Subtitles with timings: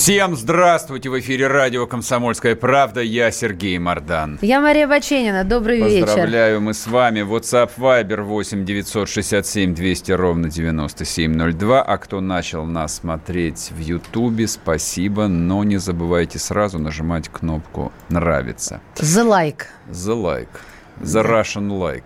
[0.00, 1.10] Всем здравствуйте!
[1.10, 3.02] В эфире радио «Комсомольская правда».
[3.02, 4.38] Я Сергей Мордан.
[4.40, 5.44] Я Мария Баченина.
[5.44, 6.06] Добрый вечер.
[6.06, 7.20] Поздравляю, мы с вами.
[7.20, 11.82] WhatsApp Viber 8 967 200 ровно 9702.
[11.82, 18.80] А кто начал нас смотреть в Ютубе, спасибо, но не забывайте сразу нажимать кнопку «Нравится».
[18.94, 19.66] The like.
[19.90, 20.48] The like.
[21.02, 22.04] The Russian like.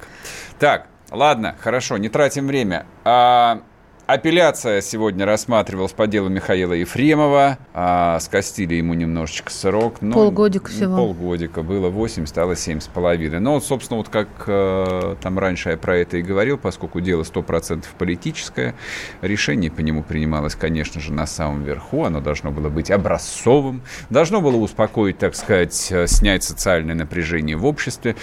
[0.58, 2.86] Так, ладно, хорошо, не тратим время.
[3.04, 3.60] А,
[4.06, 7.56] Апелляция сегодня рассматривалась по делу Михаила Ефремова.
[7.72, 9.96] А, скостили ему немножечко срок.
[10.02, 10.94] Ну, Полгодика всего.
[10.94, 11.62] Полгодика.
[11.62, 13.38] Было 8, стало 7,5.
[13.38, 17.22] Но, вот, собственно, вот как э, там раньше я про это и говорил, поскольку дело
[17.22, 18.74] 100% политическое,
[19.22, 22.04] решение по нему принималось, конечно же, на самом верху.
[22.04, 23.80] Оно должно было быть образцовым.
[24.10, 28.16] Должно было успокоить, так сказать, э, снять социальное напряжение в обществе.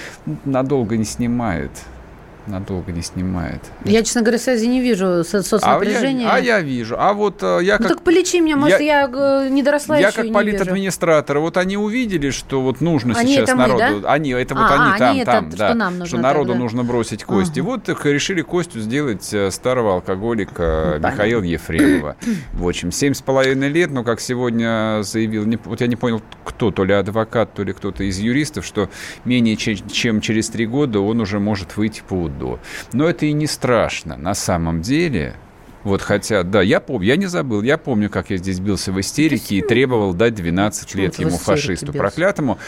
[0.46, 1.72] Надолго не снимает
[2.48, 3.62] надолго не снимает.
[3.86, 6.30] Я, честно говоря, связи не вижу со- соцнапряжения.
[6.30, 6.96] А я, а я вижу.
[6.98, 7.98] А вот э, я Ну как...
[7.98, 12.30] так полечи меня, может, я, э, не доросла Я еще как политадминистратор, вот они увидели,
[12.30, 14.12] что вот нужно Они сейчас это мы, народу, да?
[14.12, 16.18] они, это вот А, они а, там, они это, там, что да, нам нужно что
[16.18, 16.60] народу да.
[16.60, 17.60] нужно бросить кости.
[17.60, 17.68] Ага.
[17.70, 22.16] Вот так решили Костю сделать э, старого алкоголика Ну, Михаила Ефремова.
[22.54, 26.22] В общем, семь с половиной лет, но как сегодня заявил, не- вот я не понял,
[26.44, 28.90] кто, то ли адвокат, то ли кто-то из юристов, что
[29.26, 32.60] менее че- чем через три года он уже может выйти по УДО.
[32.94, 35.36] Но это и не страшно на самом деле.
[35.84, 39.00] Вот хотя, да, я помню, я не забыл, я помню, как я здесь бился в
[39.00, 41.98] истерике и требовал дать 12 Почему лет ему фашисту бился?
[41.98, 42.60] проклятому.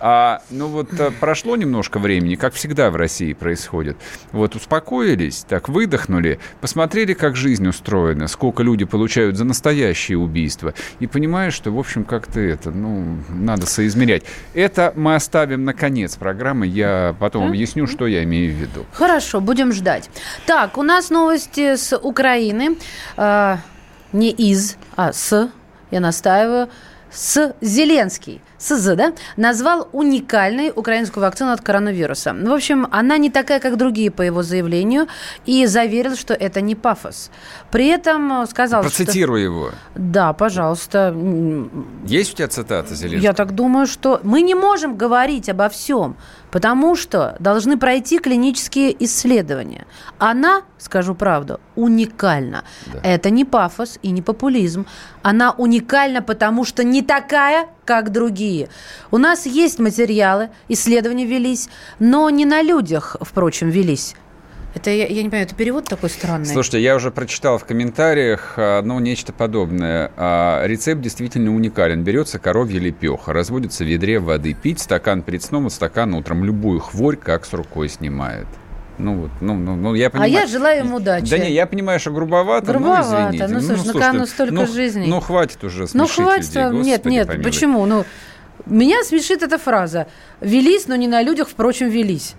[0.00, 3.96] А, ну вот а, прошло немножко времени, как всегда в России происходит.
[4.32, 11.06] Вот успокоились, так выдохнули, посмотрели, как жизнь устроена, сколько люди получают за настоящие убийства, и
[11.06, 14.24] понимаешь, что, в общем, как-то это, ну, надо соизмерять.
[14.54, 18.86] Это мы оставим на конец программы, я потом объясню, что я имею в виду.
[18.92, 20.10] Хорошо, будем ждать.
[20.46, 22.61] Так, у нас новости с Украины.
[23.16, 23.56] Э,
[24.12, 25.50] не из, а с,
[25.90, 26.68] я настаиваю,
[27.12, 32.32] с Зеленский, с З, да, назвал уникальной украинскую вакцину от коронавируса.
[32.32, 35.08] В общем, она не такая, как другие, по его заявлению,
[35.44, 37.30] и заверил, что это не пафос.
[37.70, 38.90] При этом э, сказал, что...
[38.90, 39.70] Процитирую его.
[39.94, 41.14] Да, пожалуйста.
[42.06, 43.22] Есть у тебя цитата Зеленского?
[43.22, 46.16] Я так думаю, что мы не можем говорить обо всем,
[46.52, 49.86] потому что должны пройти клинические исследования.
[50.18, 52.62] Она, скажу правду, уникальна.
[52.92, 53.00] Да.
[53.02, 54.86] Это не пафос и не популизм.
[55.22, 58.68] Она уникальна, потому что не такая, как другие.
[59.10, 61.68] У нас есть материалы, исследования велись,
[61.98, 64.14] но не на людях, впрочем, велись.
[64.74, 66.46] Это я, я не понимаю, это перевод такой странный.
[66.46, 70.10] Слушайте, я уже прочитал в комментариях, а, ну, нечто подобное.
[70.16, 72.02] А, Рецепт действительно уникален.
[72.02, 76.44] Берется коровья лепеха, разводится в ведре воды, пить стакан перед сном, вот стакан утром.
[76.44, 78.46] Любую хворь как с рукой снимает.
[78.98, 80.32] Ну, вот, ну, ну, ну, я а понимаю.
[80.32, 81.28] я желаю им удачи.
[81.30, 83.08] Да не, я понимаю, что грубовато, Грубовато.
[83.10, 83.48] ну, извините.
[83.48, 85.06] Ну, слушай, ну, слушайте, ну, столько ну, жизней.
[85.06, 86.62] Ну, хватит уже Ну, хватит людей.
[86.62, 87.44] Нет, Господи нет, помилуй.
[87.44, 87.86] почему?
[87.86, 88.04] Ну,
[88.66, 90.06] меня смешит эта фраза.
[90.40, 92.34] Велись, но не на людях, впрочем, велись.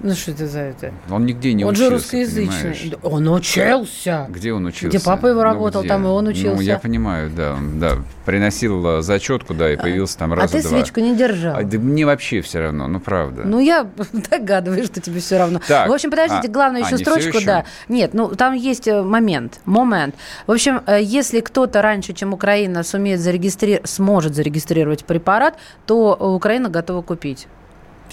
[0.00, 0.92] Ну, что это за это?
[1.10, 2.46] Он нигде не он учился, же русскоязычный.
[2.62, 2.92] понимаешь?
[3.02, 4.26] Он учился.
[4.28, 4.96] Где он учился?
[4.96, 5.88] Где папа его Ну, работал, где?
[5.88, 6.62] там и он Ну, учился.
[6.62, 7.54] я понимаю, да.
[7.54, 7.96] он, да.
[8.24, 10.70] Приносил э, зачетку, да, и появился там А раза ты два.
[10.78, 11.56] свечку не держал.
[11.56, 13.42] А, да мне вообще все равно, ну правда.
[13.44, 13.88] Ну, я
[14.30, 15.60] догадываюсь, что тебе все равно.
[15.66, 17.46] Так, В общем, подождите, а, главную а, еще всё строчку, еще?
[17.46, 17.64] да.
[17.88, 20.14] Нет, ну, там есть э, момент, момент.
[20.46, 26.68] В общем, э, если кто-то раньше, чем Украина, сумеет зарегистрировать, сможет зарегистрировать препарат, то Украина
[26.68, 27.48] готова купить.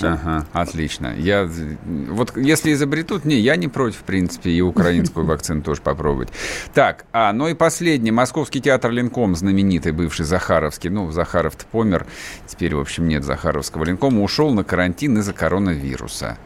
[0.01, 1.13] Ага, отлично.
[1.17, 1.49] Я
[1.85, 6.29] вот если изобретут, не, я не против, в принципе, и украинскую вакцину тоже попробовать.
[6.73, 8.11] Так, а, ну и последний.
[8.11, 12.05] Московский театр Ленком, знаменитый бывший Захаровский, ну, Захаров-то помер,
[12.47, 16.37] теперь, в общем, нет Захаровского Ленкома, ушел на карантин из-за коронавируса.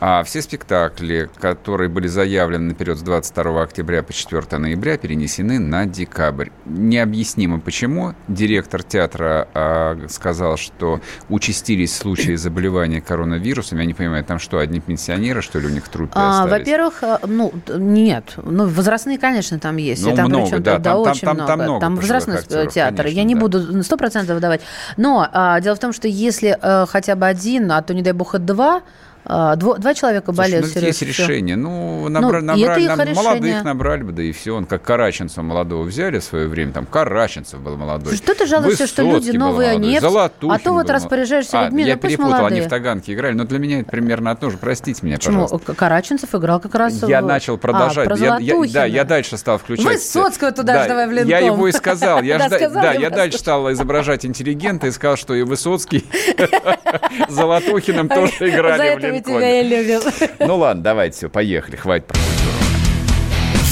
[0.00, 5.86] А все спектакли, которые были заявлены наперед с 22 октября по 4 ноября, перенесены на
[5.86, 6.50] декабрь.
[6.66, 8.14] Необъяснимо почему.
[8.28, 13.78] Директор театра а, сказал, что участились случаи заболевания коронавирусом.
[13.78, 17.18] Я не понимаю, там что, одни пенсионеры, что ли, у них трупы А, во-первых, э,
[17.26, 18.34] ну, нет.
[18.36, 20.04] Ну, возрастные, конечно, там есть.
[20.04, 21.48] Ну, там, много, да, да, там- там- очень там- много.
[21.48, 22.96] там много пожилых возрастной э, актеров, театр.
[22.98, 23.40] конечно, Я не да.
[23.40, 24.60] буду на сто процентов выдавать.
[24.96, 28.12] Но а, дело в том, что если э, хотя бы один, а то, не дай
[28.12, 28.82] бог, и два
[29.30, 30.64] А, дво, два человека болеют.
[30.64, 31.56] Слушай, ну, есть решение.
[31.56, 33.14] Ну, набра, ну набрали, нам, решение.
[33.14, 34.56] молодых набрали бы, да и все.
[34.56, 38.16] Он как Караченцева молодого взяли в свое время, там Караченцев был молодой.
[38.16, 40.00] Что ты жалуешься, что люди новые нет?
[40.00, 42.58] Золотухин а то вот распоряжаешься а, людьми, я ну, перепутал, молодые.
[42.58, 44.56] они в Таганке играли, но для меня это примерно одно же.
[44.56, 45.42] Простите меня, Почему?
[45.42, 45.74] пожалуйста.
[45.74, 47.02] Караченцев играл как раз...
[47.02, 47.26] Я в...
[47.26, 48.06] начал продолжать.
[48.06, 49.86] А, про я, я, да, я дальше стал включать...
[49.86, 51.28] Высоцкого туда да, же давай в линком.
[51.28, 52.22] Я его и сказал.
[52.22, 52.56] Я да, жда...
[52.56, 56.06] сказал, да, я дальше стал изображать интеллигента и сказал, что и Высоцкий
[57.28, 59.38] Золотухиным тоже играли в линкоме.
[59.38, 60.00] тебя и любим.
[60.46, 62.58] Ну ладно, давайте, все, поехали, хватит про культуру.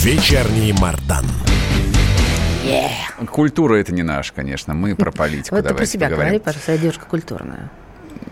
[0.02, 1.24] Вечерний Мардан.
[2.64, 3.26] Yeah.
[3.26, 4.74] Культура это не наша, конечно.
[4.74, 5.54] Мы про политику.
[5.54, 7.70] Вот ты про себя говори, пожалуйста, я девушка культурная.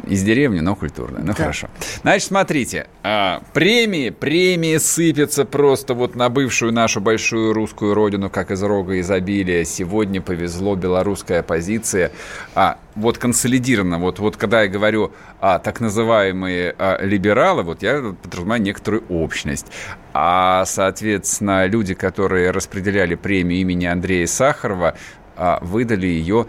[0.06, 1.20] Из деревни, но культурная.
[1.20, 1.34] Ну, да.
[1.34, 1.68] хорошо.
[2.02, 2.86] Значит, смотрите.
[3.02, 9.00] А, премии, премии сыпятся просто вот на бывшую нашу большую русскую родину, как из рога
[9.00, 9.64] изобилия.
[9.64, 12.10] Сегодня повезло белорусской оппозиции.
[12.54, 18.14] А, вот консолидированно, вот, вот когда я говорю а, так называемые а, либералы, вот я
[18.22, 19.66] подразумеваю некоторую общность.
[20.12, 24.96] А, соответственно, люди, которые распределяли премию имени Андрея Сахарова,
[25.36, 26.46] а, выдали ее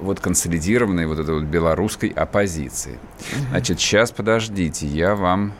[0.00, 2.98] вот консолидированной вот этой вот белорусской оппозиции.
[3.50, 5.54] Значит, сейчас подождите, я вам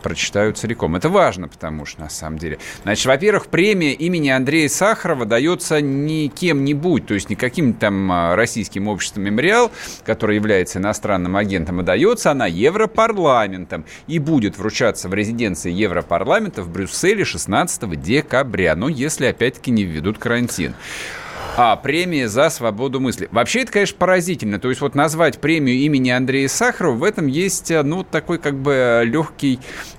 [0.00, 0.96] прочитаю целиком.
[0.96, 2.58] Это важно, потому что, на самом деле...
[2.82, 8.36] Значит, во-первых, премия имени Андрея Сахарова дается не кем-нибудь, то есть не каким-то там а,
[8.36, 9.70] российским обществом «Мемориал»,
[10.04, 16.70] который является иностранным агентом, а дается она Европарламентом и будет вручаться в резиденции Европарламента в
[16.70, 20.74] Брюсселе 16 декабря, ну, если, опять-таки, не введут карантин.
[21.56, 23.28] А, премия за свободу мысли.
[23.32, 24.58] Вообще, это, конечно, поразительно.
[24.58, 28.54] То есть вот назвать премию имени Андрея Сахарова, в этом есть, э, ну, такой как
[28.54, 29.58] бы легкий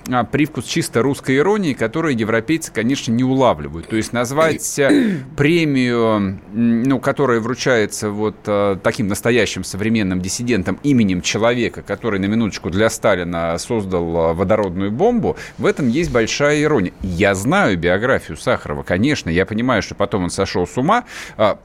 [0.09, 3.87] а, привкус чисто русской иронии, который европейцы, конечно, не улавливают.
[3.87, 8.35] То есть назвать э, премию, ну, которая вручается вот
[8.83, 15.65] таким настоящим современным диссидентом именем человека, который на минуточку для Сталина создал водородную бомбу, в
[15.65, 16.93] этом есть большая ирония.
[17.01, 21.05] Я знаю биографию Сахарова, конечно, я понимаю, что потом он сошел с ума,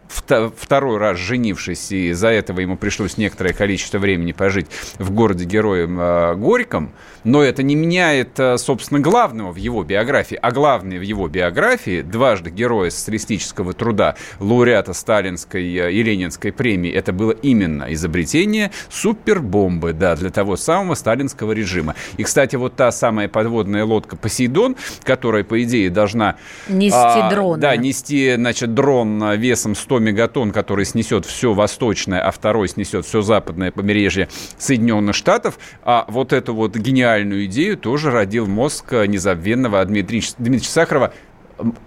[0.09, 4.67] второй раз женившись, и из-за этого ему пришлось некоторое количество времени пожить
[4.99, 6.93] в городе-героем а, Горьком,
[7.25, 10.39] но это не меняет, а, собственно, главного в его биографии.
[10.41, 17.13] А главное в его биографии, дважды героя социалистического труда, лауреата Сталинской и Ленинской премии, это
[17.13, 21.95] было именно изобретение супербомбы, да, для того самого сталинского режима.
[22.17, 26.37] И, кстати, вот та самая подводная лодка «Посейдон», которая, по идее, должна...
[26.69, 27.61] Нести а, дрон.
[27.61, 33.05] Да, нести, значит, дрон весом весом 100 мегатонн, который снесет все восточное, а второй снесет
[33.05, 34.29] все западное побережье
[34.59, 41.13] Соединенных Штатов, а вот эту вот гениальную идею тоже родил мозг незабвенного Дмитрия, Дмитрия Сахарова,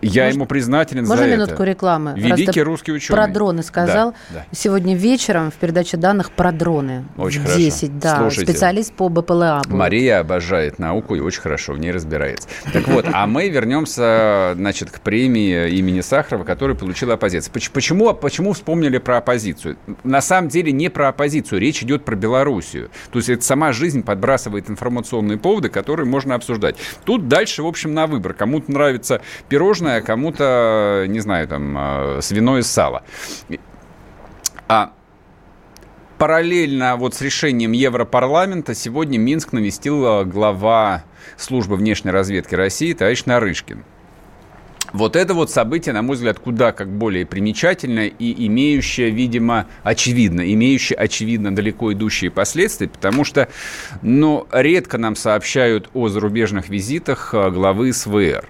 [0.01, 1.35] я Может, ему признателен можно за это.
[1.35, 2.13] минутку рекламы?
[2.15, 3.15] Великий русский ученый.
[3.17, 4.11] Про дроны сказал.
[4.11, 4.45] Да, да.
[4.51, 7.05] Сегодня вечером в передаче данных про дроны.
[7.17, 7.99] Очень в 10, хорошо.
[8.01, 8.17] да.
[8.17, 9.61] Слушайте, специалист по БПЛА.
[9.67, 9.77] Был.
[9.77, 12.47] Мария обожает науку и очень хорошо в ней разбирается.
[12.73, 17.51] Так вот, а мы вернемся, значит, к премии имени Сахарова, которую получила оппозиция.
[17.51, 19.77] Почему, почему вспомнили про оппозицию?
[20.03, 22.89] На самом деле не про оппозицию, речь идет про Белоруссию.
[23.11, 26.75] То есть это сама жизнь подбрасывает информационные поводы, которые можно обсуждать.
[27.05, 28.33] Тут дальше, в общем, на выбор.
[28.33, 29.21] Кому-то нравится
[29.59, 33.03] пирожное, кому-то, не знаю, там, э, свиное сало.
[34.69, 34.93] А
[36.17, 41.03] параллельно вот с решением Европарламента сегодня Минск навестил глава
[41.35, 43.83] службы внешней разведки России товарищ Нарышкин.
[44.93, 50.53] Вот это вот событие, на мой взгляд, куда как более примечательное и имеющее, видимо, очевидно,
[50.53, 53.49] имеющее, очевидно, далеко идущие последствия, потому что,
[54.01, 58.47] ну, редко нам сообщают о зарубежных визитах э, главы СВР.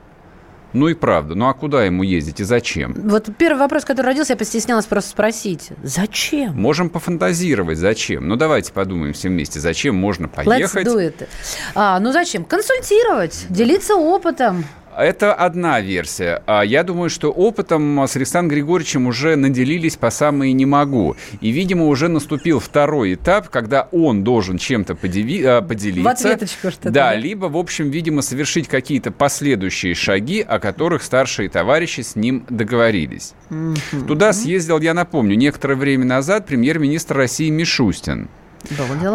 [0.73, 1.35] Ну и правда.
[1.35, 2.93] Ну а куда ему ездить и зачем?
[2.93, 5.69] Вот первый вопрос, который родился, я постеснялась просто спросить.
[5.83, 6.53] Зачем?
[6.55, 8.27] Можем пофантазировать, зачем.
[8.27, 10.85] Ну давайте подумаем все вместе, зачем можно поехать.
[10.85, 11.27] Let's do it.
[11.75, 12.43] А, ну зачем?
[12.45, 14.65] Консультировать, делиться опытом.
[14.99, 16.43] Это одна версия.
[16.45, 21.15] А я думаю, что опытом с Александром Григорьевичем уже наделились по самые не могу.
[21.39, 26.03] И, видимо, уже наступил второй этап, когда он должен чем-то а, поделиться.
[26.03, 26.91] В ответочку что-то.
[26.91, 32.45] Да, либо, в общем, видимо, совершить какие-то последующие шаги, о которых старшие товарищи с ним
[32.49, 33.33] договорились.
[33.49, 34.05] Mm-hmm.
[34.05, 38.27] Туда съездил, я напомню, некоторое время назад премьер-министр России Мишустин.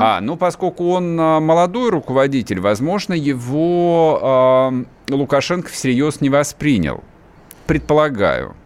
[0.01, 4.73] А, ну, поскольку он а, молодой руководитель, возможно, его
[5.09, 7.03] э, Лукашенко всерьез не воспринял.
[7.67, 8.57] Предполагаю.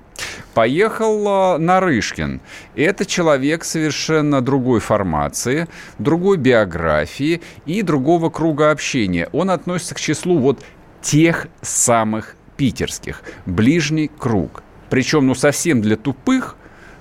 [0.55, 2.41] Поехал э, Нарышкин.
[2.75, 5.69] Это человек совершенно другой формации,
[5.99, 9.29] другой биографии и другого круга общения.
[9.33, 10.61] Он относится к числу вот
[11.03, 13.23] тех самых питерских.
[13.47, 14.63] Ближний круг.
[14.91, 16.57] Причем, ну, совсем для тупых–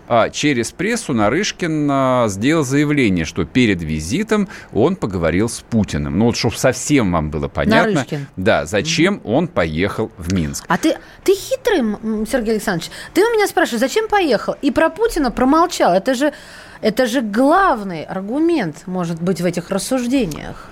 [0.07, 6.17] а через прессу Нарышкин а, сделал заявление, что перед визитом он поговорил с Путиным.
[6.17, 7.93] Ну вот, чтобы совсем вам было понятно.
[7.93, 8.27] Нарышкин.
[8.37, 9.31] Да, зачем mm-hmm.
[9.33, 10.65] он поехал в Минск.
[10.67, 12.91] А ты, ты хитрый, Сергей Александрович.
[13.13, 14.55] Ты у меня спрашиваешь, зачем поехал?
[14.61, 15.93] И про Путина промолчал.
[15.93, 16.33] Это же,
[16.81, 20.69] это же главный аргумент, может быть, в этих рассуждениях.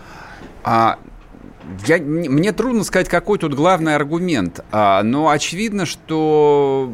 [0.64, 0.98] А
[1.88, 6.92] я, мне трудно сказать, какой тут главный аргумент, а, но очевидно, что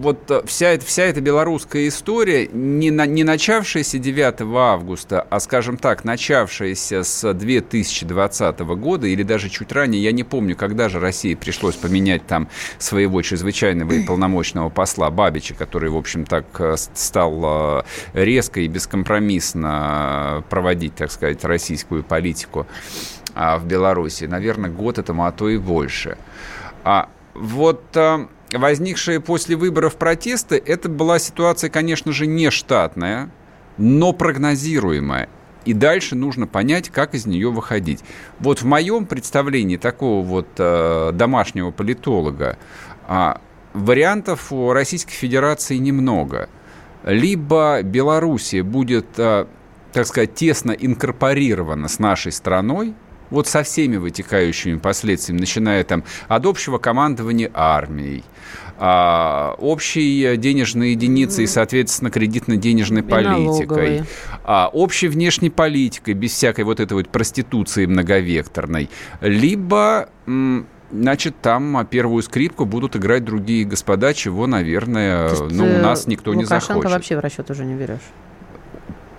[0.00, 6.04] вот вся, вся эта белорусская история, не, на, не начавшаяся 9 августа, а, скажем так,
[6.04, 11.76] начавшаяся с 2020 года или даже чуть ранее, я не помню, когда же России пришлось
[11.76, 12.48] поменять там
[12.78, 17.82] своего чрезвычайного и полномочного посла Бабича, который, в общем, так э, стал э,
[18.14, 22.66] резко и бескомпромиссно проводить, так сказать, российскую политику
[23.34, 24.24] в Беларуси.
[24.24, 26.16] Наверное, год этому, а то и больше.
[26.84, 33.30] А вот а, возникшие после выборов протесты, это была ситуация, конечно же, не штатная,
[33.78, 35.28] но прогнозируемая.
[35.64, 38.00] И дальше нужно понять, как из нее выходить.
[38.38, 42.56] Вот в моем представлении такого вот э, домашнего политолога
[43.06, 43.34] э,
[43.74, 46.48] вариантов у Российской Федерации немного.
[47.04, 49.46] Либо Белоруссия будет, э,
[49.92, 52.94] так сказать, тесно инкорпорирована с нашей страной,
[53.30, 58.24] вот со всеми вытекающими последствиями, начиная там от общего командования армией,
[58.78, 64.04] а, общей денежной единицы и, соответственно, кредитно-денежной политикой,
[64.44, 70.08] а, общей внешней политикой, без всякой вот этой вот проституции многовекторной, либо
[70.92, 76.44] Значит, там первую скрипку будут играть другие господа, чего, наверное, ну, у нас никто не
[76.44, 76.90] захочет.
[76.90, 78.00] вообще в расчет уже не берешь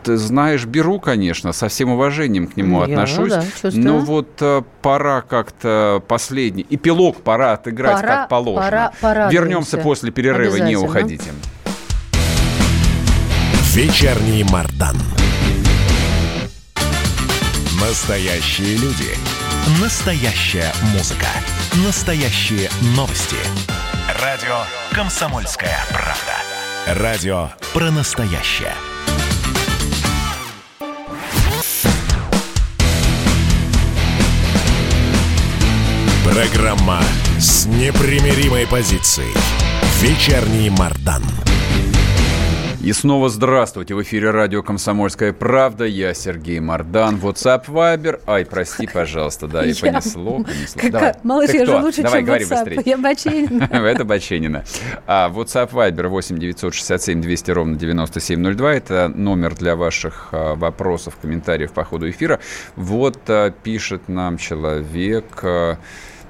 [0.04, 3.32] ты знаешь, беру, конечно, со всем уважением к нему Я, отношусь.
[3.32, 3.44] Да,
[3.74, 8.92] но вот э, пора как-то последний эпилог пора отыграть пора, как положено.
[9.02, 11.32] Пора, Вернемся после перерыва, не уходите.
[13.74, 14.98] Вечерний Мардан.
[17.80, 19.10] Настоящие люди.
[19.82, 21.28] Настоящая музыка.
[21.86, 23.38] Настоящие новости.
[24.22, 24.58] Радио
[24.92, 27.02] «Комсомольская правда».
[27.02, 28.74] Радио про настоящее.
[36.32, 37.02] Программа
[37.40, 39.34] с непримиримой позицией.
[40.00, 41.22] Вечерний Мардан.
[42.82, 43.94] И снова здравствуйте.
[43.94, 45.84] В эфире радио «Комсомольская правда».
[45.84, 47.18] Я Сергей Мордан.
[47.18, 48.22] WhatsApp Viber.
[48.26, 49.48] Ай, прости, пожалуйста.
[49.48, 50.82] Да, и понесло, понесло.
[50.82, 51.14] Как, Давай.
[51.24, 51.78] Малыш, Ты я кто?
[51.78, 52.64] же лучше, Давай, чем говори WhatsApp.
[52.64, 52.82] быстрее.
[52.86, 53.64] Я Баченина.
[53.72, 54.64] Это Баченина.
[55.06, 58.74] А, WhatsApp Viber 8 967 200 ровно 9702.
[58.74, 62.40] Это номер для ваших а, вопросов, комментариев по ходу эфира.
[62.76, 65.44] Вот а, пишет нам человек...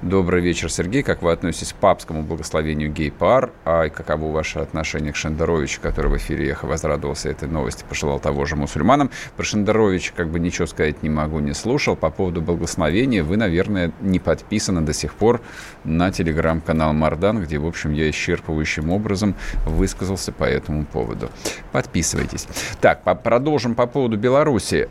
[0.02, 1.04] Добрый вечер, Сергей.
[1.04, 3.52] Как вы относитесь к папскому благословению гей-пар?
[3.64, 8.44] А каково ваше отношение к Шендеровичу, который в эфире «Эхо» возрадовался этой новости, пожелал того
[8.44, 9.12] же мусульманам?
[9.36, 11.94] Про Шендеровича как бы ничего сказать не могу, не слушал.
[11.94, 15.40] По поводу благословения вы, наверное, не подписаны до сих пор
[15.84, 21.30] на телеграм-канал Мардан, где, в общем, я исчерпывающим образом высказался по этому поводу.
[21.70, 22.48] Подписывайтесь.
[22.80, 24.88] Так, продолжим по поводу Беларуси.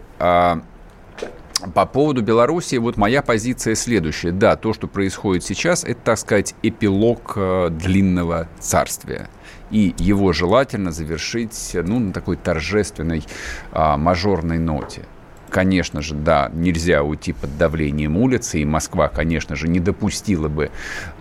[1.73, 4.31] По поводу Беларуси, вот моя позиция следующая.
[4.31, 9.29] Да, то, что происходит сейчас, это, так сказать, эпилог э, длинного царствия.
[9.69, 13.23] И его желательно завершить ну, на такой торжественной
[13.71, 15.03] а, мажорной ноте.
[15.51, 20.71] Конечно же, да, нельзя уйти под давлением улицы, и Москва, конечно же, не допустила бы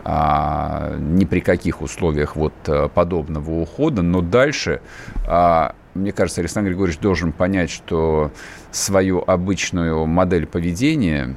[0.04, 4.82] а, ни при каких условиях вот а, подобного ухода, но дальше
[5.26, 8.30] а, мне кажется, Александр Григорьевич должен понять, что
[8.70, 11.36] свою обычную модель поведения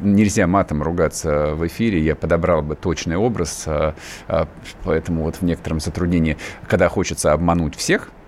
[0.00, 3.94] нельзя матом ругаться в эфире, я подобрал бы точный образ, а,
[4.28, 4.48] а,
[4.84, 6.36] поэтому вот в некотором затруднении,
[6.68, 8.10] когда хочется обмануть всех–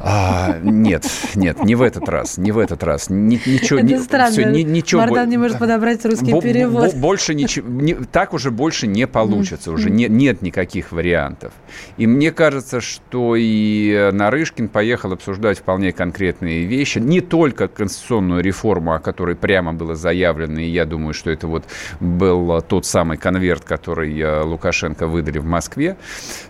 [0.00, 3.10] а, нет, нет, не в этот раз, не в этот раз.
[3.10, 4.30] Ни, ничего, Это ни, странно.
[4.30, 6.92] Все, ни, ничего, Мардан не может подобрать русский бо, перевод.
[6.94, 11.52] Бо, больше ничего, не, так уже больше не получится, уже не, нет никаких вариантов.
[11.96, 18.94] И мне кажется, что и Нарышкин поехал обсуждать вполне конкретные вещи, не только конституционную реформу,
[18.94, 21.64] о которой прямо было заявлено, и я думаю, что это вот
[21.98, 25.96] был тот самый конверт, который э, Лукашенко выдали в Москве,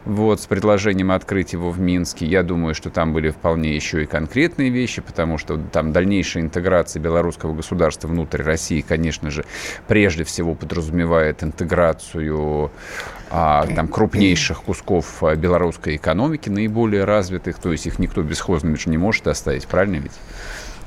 [0.04, 2.26] вот, с предложением открыть его в Минске.
[2.26, 7.00] Я думаю, что там были вполне еще и конкретные вещи, потому что там дальнейшая интеграция
[7.00, 9.44] белорусского государства внутрь России, конечно же,
[9.86, 12.70] прежде всего подразумевает интеграцию
[13.30, 18.90] а, там, крупнейших кусков а, белорусской экономики, наиболее развитых, то есть их никто бесхозными же
[18.90, 20.12] не может оставить, правильно ведь?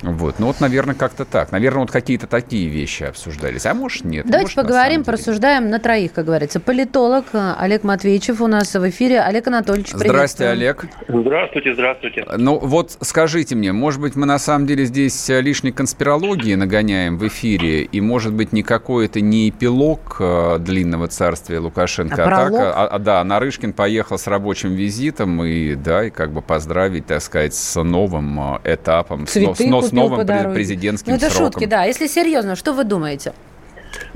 [0.01, 0.39] Вот.
[0.39, 1.51] Ну вот, наверное, как-то так.
[1.51, 3.65] Наверное, вот какие-то такие вещи обсуждались.
[3.65, 4.25] А может, нет.
[4.25, 6.60] Давайте может, поговорим, порассуждаем на троих, как говорится.
[6.60, 9.22] Политолог э, Олег Матвеевичев у нас в эфире.
[9.22, 10.86] Олег Анатольевич, Здравствуйте, Олег.
[11.08, 12.25] Здравствуйте, здравствуйте.
[12.38, 17.27] Ну вот скажите мне, может быть, мы на самом деле здесь лишней конспирологии нагоняем в
[17.27, 22.53] эфире, и может быть никакой это не эпилог э, длинного царствия Лукашенко, а, а так,
[22.53, 27.22] а, а, да, Нарышкин поехал с рабочим визитом и, да, и как бы поздравить, так
[27.22, 31.54] сказать, с новым э, этапом, Цветы с, с, с новым президентским ну, это сроком.
[31.54, 31.84] шутки, да.
[31.84, 33.34] Если серьезно, что вы думаете?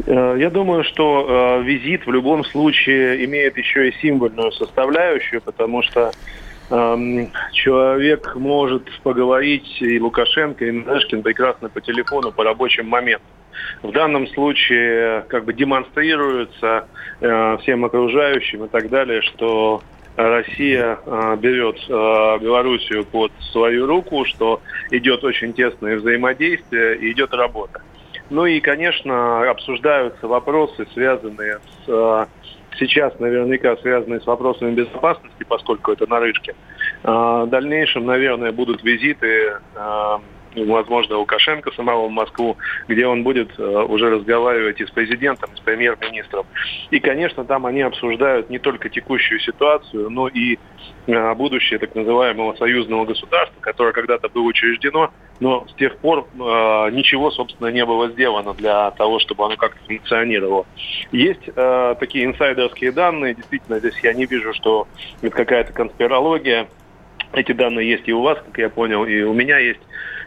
[0.06, 5.82] Э, я думаю, что э, визит в любом случае имеет еще и символьную составляющую, потому
[5.84, 6.12] что
[6.70, 13.28] э, человек может поговорить и Лукашенко, и Нарышкин прекрасно по телефону по рабочим моментам.
[13.82, 16.88] В данном случае как бы демонстрируется
[17.22, 19.82] э, всем окружающим и так далее, что
[20.16, 27.34] Россия э, берет э, Белоруссию под свою руку, что идет очень тесное взаимодействие и идет
[27.34, 27.82] работа.
[28.30, 32.26] Ну и, конечно, обсуждаются вопросы, связанные с э,
[32.80, 36.54] сейчас наверняка связанные с вопросами безопасности, поскольку это Нарышкин.
[37.04, 39.58] Э, в дальнейшем, наверное, будут визиты
[40.64, 42.58] возможно, Лукашенко самого в Москву,
[42.88, 46.46] где он будет э, уже разговаривать и с президентом, и с премьер-министром.
[46.92, 50.58] И, конечно, там они обсуждают не только текущую ситуацию, но и
[51.08, 56.38] э, будущее так называемого союзного государства, которое когда-то было учреждено, но с тех пор э,
[56.92, 60.66] ничего, собственно, не было сделано для того, чтобы оно как-то функционировало.
[61.12, 61.50] Есть
[62.00, 64.88] такие инсайдерские данные, действительно, здесь я не вижу, что
[65.22, 66.68] это какая-то конспирология.
[67.36, 69.82] Эти данные есть и у вас, как я понял, и у меня есть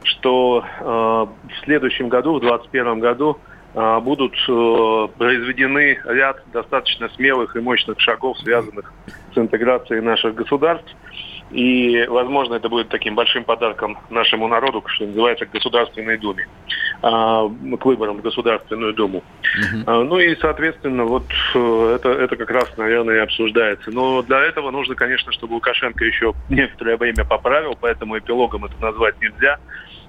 [0.04, 3.38] что э, в следующем году, в 2021 году,
[3.74, 8.92] э, будут э, произведены ряд достаточно смелых и мощных шагов, связанных
[9.34, 10.94] с интеграцией наших государств.
[11.50, 16.46] И, возможно, это будет таким большим подарком нашему народу, что называется, к Государственной Думе,
[17.02, 19.24] а, к выборам в Государственную Думу.
[19.42, 20.04] Uh-huh.
[20.04, 21.24] Ну и, соответственно, вот
[21.54, 23.90] это, это как раз, наверное, и обсуждается.
[23.90, 29.20] Но для этого нужно, конечно, чтобы Лукашенко еще некоторое время поправил, поэтому эпилогом это назвать
[29.20, 29.58] нельзя.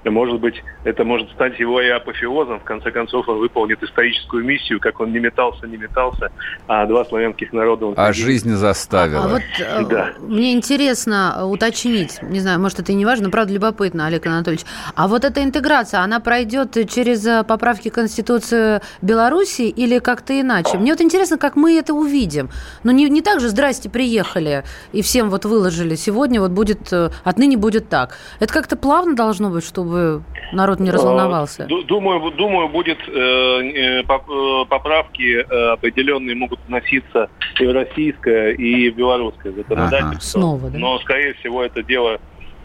[0.05, 2.59] Может быть, это может стать его и апофеозом.
[2.59, 6.31] В конце концов, он выполнит историческую миссию, как он не метался, не метался,
[6.67, 7.87] а два славянских народа...
[7.87, 9.25] Он а жизнь заставила.
[9.25, 10.13] А, вот э, да.
[10.19, 14.65] мне интересно уточнить, не знаю, может, это и не важно, но правда любопытно, Олег Анатольевич.
[14.95, 20.77] А вот эта интеграция, она пройдет через э, поправки Конституции Беларуси или как-то иначе?
[20.77, 22.49] Мне вот интересно, как мы это увидим.
[22.83, 25.95] Ну, не, не так же, здрасте, приехали, и всем вот выложили.
[25.95, 28.17] Сегодня вот будет, э, отныне будет так.
[28.39, 31.65] Это как-то плавно должно быть, чтобы чтобы народ не разволновался?
[31.65, 35.39] Думаю, думаю будет э, э, э, поправки
[35.73, 40.08] определенные могут вноситься и в российское, и в белорусское законодательство.
[40.10, 40.19] Ага.
[40.21, 40.78] Снова, да?
[40.78, 42.19] Но, скорее всего, это дело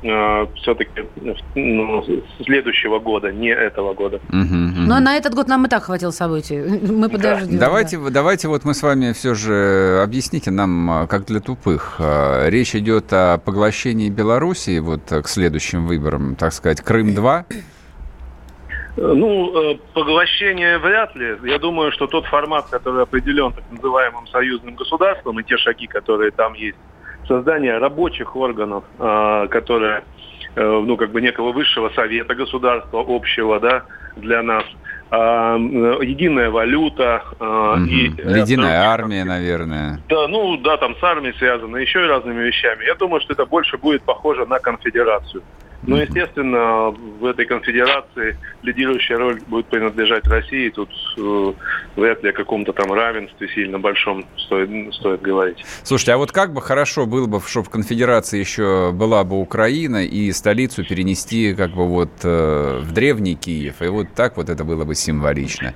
[0.05, 1.05] э, все-таки
[1.55, 2.05] ну,
[2.45, 4.21] следующего года, не этого года.
[4.29, 4.81] Угу, угу.
[4.87, 6.59] Но на этот год нам и так хватило событий.
[6.93, 7.59] Мы подождем.
[7.59, 7.67] Да.
[7.67, 8.11] Давайте, да.
[8.11, 11.97] давайте вот мы с вами все же объясните нам, как для тупых.
[11.99, 17.45] А, речь идет о поглощении Белоруссии вот к следующим выборам, так сказать, Крым-2.
[18.97, 21.37] Ну, э, поглощение вряд ли.
[21.45, 26.31] Я думаю, что тот формат, который определен так называемым союзным государством, и те шаги, которые
[26.31, 26.79] там есть,
[27.27, 30.05] создание рабочих органов, а, которые,
[30.55, 33.85] э, ну, как бы некого высшего совета государства общего, да,
[34.17, 34.65] для нас,
[35.11, 37.23] а, единая валюта.
[37.39, 37.85] Угу.
[37.87, 38.07] И,
[38.41, 40.01] Единая армия, наверное.
[40.09, 42.85] Да, ну да, там с армией связано, еще и разными вещами.
[42.85, 45.43] Я думаю, что это больше будет похоже на конфедерацию.
[45.87, 50.71] Ну, естественно, в этой конфедерации лидирующая роль будет принадлежать России.
[50.71, 51.53] Тут э,
[51.97, 55.65] вряд ли о каком-то там равенстве сильно большом стоит, стоит говорить.
[55.83, 60.05] Слушайте, а вот как бы хорошо было бы, чтобы в конфедерации еще была бы Украина
[60.05, 63.83] и столицу перенести как бы вот э, в древний Киев.
[63.83, 65.75] И вот так вот это было бы символично.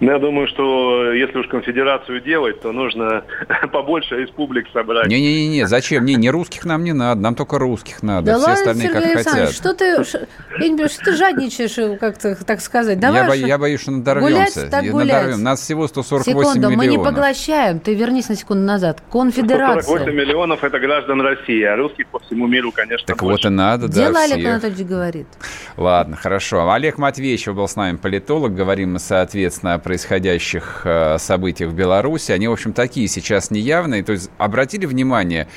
[0.00, 3.24] Ну, я думаю, что если уж конфедерацию делать, то нужно
[3.72, 5.06] побольше республик собрать.
[5.08, 6.04] Не-не-не, зачем?
[6.04, 8.26] Не, не русских нам не надо, нам только русских надо.
[8.26, 9.52] Да Все ладно, остальные Сергей как хотят.
[9.52, 10.26] Что ты, ш...
[10.58, 12.98] я не понимаю, что ты жадничаешь, э, как-то так сказать?
[13.00, 13.34] Давай я, бо...
[13.34, 14.32] я боюсь, что надорвемся.
[14.32, 15.12] Гулять, так гулять.
[15.12, 15.42] Надорвем.
[15.42, 16.76] Нас всего 148 Секунду, миллионов.
[16.78, 17.80] мы не поглощаем.
[17.80, 19.02] Ты вернись на секунду назад.
[19.10, 19.82] Конфедерация.
[19.82, 23.44] 148 миллионов– это граждан России, а русских по всему миру, конечно, Так больше.
[23.44, 24.32] вот и надо, да, Дело всех.
[24.34, 25.26] Олег Анатольевич говорит.
[25.76, 26.70] Ладно, хорошо.
[26.70, 28.54] Олег Матвеевич был с нами политолог.
[28.54, 32.32] Говорим мы, соответственно, о происходящих э, событиях в Беларуси.
[32.32, 34.02] Они, в общем, такие сейчас неявные.
[34.02, 35.48] То есть обратили внимание,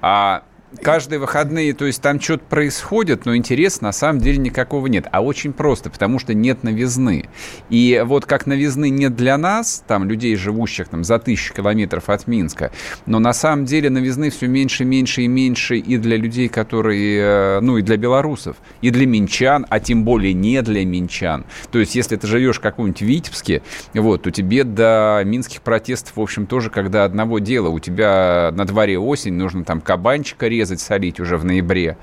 [0.00, 0.44] а
[0.80, 5.06] каждые выходные, то есть там что-то происходит, но интереса на самом деле никакого нет.
[5.12, 7.28] А очень просто, потому что нет новизны.
[7.70, 12.26] И вот как новизны нет для нас, там, людей, живущих там за тысячу километров от
[12.26, 12.72] Минска,
[13.06, 17.60] но на самом деле новизны все меньше, меньше и меньше и для людей, которые, э,
[17.60, 21.44] ну, и для белорусов, и для минчан, а тем более не для минчан.
[21.70, 23.62] То есть, если ты живешь в каком-нибудь Витебске,
[23.94, 27.68] вот, то тебе до минских протестов, в общем, тоже когда одного дела.
[27.68, 31.96] У тебя на дворе осень, нужно там кабанчика резать, солить уже в ноябре.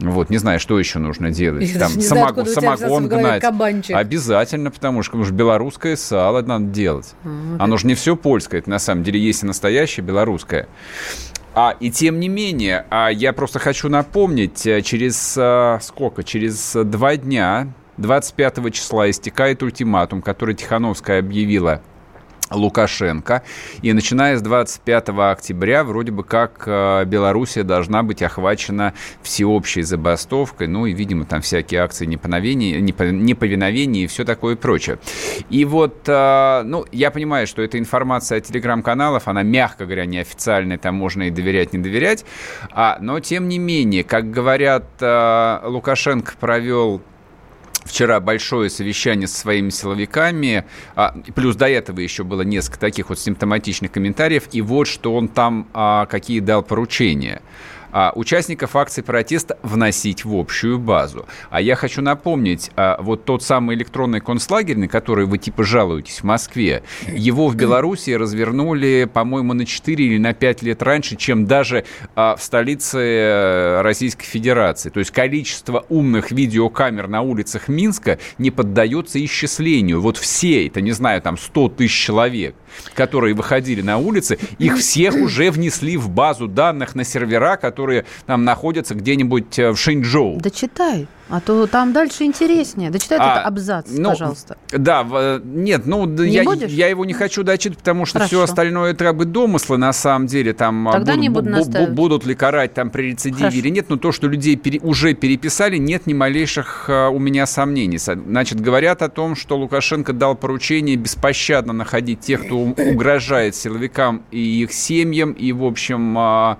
[0.00, 1.68] Вот, не знаю, что еще нужно делать.
[1.70, 3.40] Я Там не знаю, самогон, гнать.
[3.40, 3.94] кабанчик.
[3.94, 7.14] Обязательно, потому что, потому что белорусское сало надо делать.
[7.24, 10.66] А, Оно же не все польское, это на самом деле есть и настоящее белорусское.
[11.54, 16.24] А, и тем не менее, а, я просто хочу напомнить, э, через а, сколько?
[16.24, 21.82] Через э, два дня, 25 числа, истекает ультиматум, который Тихановская объявила
[22.54, 23.42] Лукашенко.
[23.82, 30.68] И начиная с 25 октября вроде бы как э, Белоруссия должна быть охвачена всеобщей забастовкой,
[30.68, 34.98] ну и, видимо, там всякие акции неповиновения, непо- неповиновения и все такое прочее.
[35.50, 40.78] И вот, э, ну, я понимаю, что эта информация от телеграм-каналов, она, мягко говоря, неофициальная,
[40.78, 42.24] там можно и доверять, не доверять,
[42.70, 47.02] а, но, тем не менее, как говорят, э, Лукашенко провел
[47.84, 50.64] вчера большое совещание со своими силовиками,
[50.94, 55.28] а, плюс до этого еще было несколько таких вот симптоматичных комментариев, и вот что он
[55.28, 57.42] там а, какие дал поручения.
[57.92, 61.26] А, участников акции протеста вносить в общую базу.
[61.50, 66.20] А я хочу напомнить, а, вот тот самый электронный концлагерь, на который вы типа жалуетесь
[66.20, 71.46] в Москве, его в Беларуси развернули, по-моему, на 4 или на 5 лет раньше, чем
[71.46, 74.88] даже а, в столице э, Российской Федерации.
[74.88, 80.00] То есть количество умных видеокамер на улицах Минска не поддается исчислению.
[80.00, 82.54] Вот все, это, не знаю, там 100 тысяч человек,
[82.94, 88.44] которые выходили на улицы, их всех уже внесли в базу данных на сервера, которые там
[88.44, 90.40] находятся где-нибудь э, в Шэньчжоу.
[90.40, 92.90] Да читай, а то там дальше интереснее.
[92.90, 94.58] Да читай А, этот абзац, ну, пожалуйста.
[94.70, 96.70] Да, э, нет, ну Не я, будешь?
[96.70, 98.42] я его не хочу дочитать, потому что все Хорошо.
[98.52, 100.52] остальное это бы домыслы на самом деле.
[100.52, 103.56] Там а, Тогда не буду бу- бу- будут ли карать там при рецидиве Хорошо.
[103.56, 107.46] или нет, но то, что людей пере- уже переписали, нет ни малейших а, у меня
[107.46, 107.96] сомнений.
[107.98, 114.22] Со- Значит, говорят о том, что Лукашенко дал поручение беспощадно находить тех, кто угрожает силовикам
[114.30, 116.14] и их семьям, и, в общем...
[116.18, 116.58] а,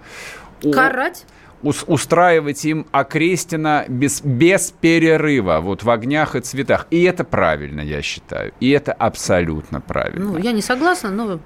[0.65, 1.27] у- Карать?
[1.63, 6.87] Ус- устраивать им окрестина без, без перерыва, вот в огнях и цветах.
[6.91, 8.53] И это правильно, я считаю.
[8.61, 10.33] И это абсолютно правильно.
[10.33, 11.39] Ну, я не согласна, но вы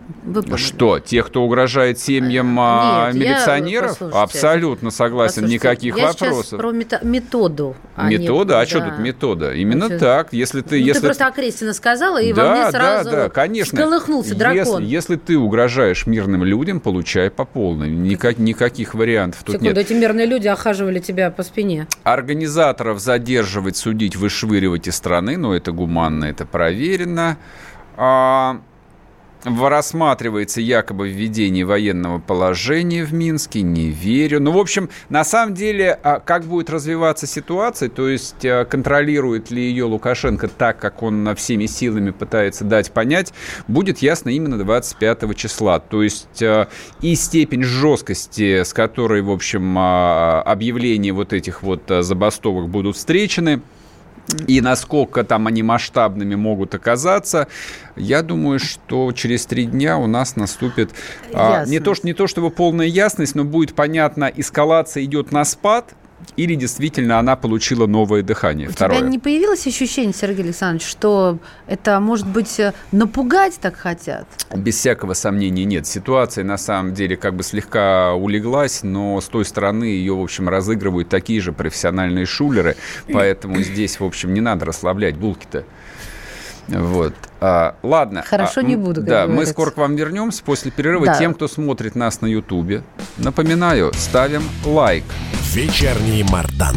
[0.43, 0.57] поняли.
[0.57, 3.91] Что, тех, кто угрожает семьям а, Нет, я- милиционеров?
[3.91, 6.59] послушайте, Абсолютно согласен, Послушайте, никаких я вопросов.
[6.59, 7.77] про мета- методу.
[7.95, 8.61] а не- Метода?
[8.61, 8.91] А что да.
[8.91, 9.53] тут метода?
[9.55, 10.33] Именно Ну, так.
[10.33, 13.29] Если ты, Ну, если ты просто окрестина сказала, и во да, мне сразу да, да,
[13.29, 13.77] конечно.
[13.79, 14.83] всколыхнулся Если- дракон.
[14.85, 17.91] Если, ты угрожаешь мирным людям, получай по полной.
[17.91, 19.79] Никак, никаких вариантов тут Секунду, нет.
[19.79, 21.89] эти мирные люди охаживали тебя по спине.
[22.05, 27.39] Организаторов задерживать, судить, вышвыривать из страны, но это гуманно, это проверено.
[27.97, 28.61] А,
[29.45, 34.41] рассматривается якобы введение военного положения в Минске, не верю.
[34.41, 39.51] Ну, в общем, на самом деле, а, как будет развиваться ситуация, то есть а, контролирует
[39.51, 43.33] ли ее Лукашенко так, как он всеми силами пытается дать понять,
[43.69, 45.79] будет ясно именно 25 числа.
[45.79, 46.69] То есть а,
[47.01, 53.61] и степень жесткости, с которой, в общем, объявления вот этих вот забастовок будут встречены,
[54.47, 57.49] и насколько там они масштабными могут оказаться,
[57.97, 60.91] я думаю, что через три дня у нас наступит
[61.33, 65.95] а, не, то, не то чтобы полная ясность, но будет понятно, эскалация идет на спад,
[66.37, 68.69] или действительно она получила новое дыхание.
[68.69, 68.99] У Второе.
[68.99, 74.27] тебя не появилось ощущение, Сергей Александрович, что это, может быть, э, напугать так хотят?
[74.55, 75.87] Без всякого сомнения нет.
[75.87, 80.49] Ситуация на самом деле как бы слегка улеглась, но с той стороны ее, в общем,
[80.49, 82.77] разыгрывают такие же профессиональные шулеры,
[83.13, 85.65] поэтому здесь, в общем, не надо расслаблять булки-то.
[86.69, 87.15] Вот.
[87.41, 88.23] А, ладно.
[88.27, 89.53] Хорошо, А, не буду, Да, мы говорится.
[89.53, 91.07] скоро к вам вернемся после перерыва.
[91.07, 91.15] Да.
[91.19, 92.83] Тем, кто смотрит нас на Ютубе,
[93.19, 95.05] напоминаю, ставим лайк.
[95.53, 96.77] Вечерний Мардан.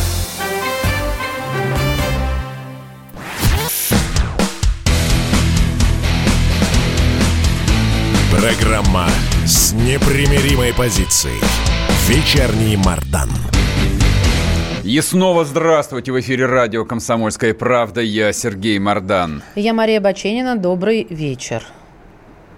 [8.41, 9.07] Программа
[9.45, 11.39] с непримиримой позицией.
[12.07, 13.29] Вечерний Мардан.
[14.83, 18.01] И снова здравствуйте в эфире радио «Комсомольская правда».
[18.01, 19.43] Я Сергей Мордан.
[19.53, 20.55] Я Мария Баченина.
[20.55, 21.63] Добрый вечер.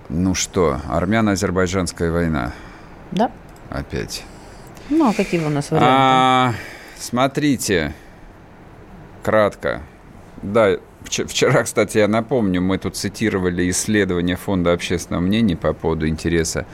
[0.08, 2.54] Ну что, армяно-азербайджанская война.
[3.12, 3.30] Да?
[3.70, 4.24] Опять.
[4.90, 5.92] Ну, а какие у нас варианты?
[5.92, 6.54] А,
[6.98, 7.94] смотрите,
[9.22, 9.82] кратко.
[10.42, 16.66] Да, Вчера, кстати, я напомню, мы тут цитировали исследование Фонда общественного мнения по поводу интереса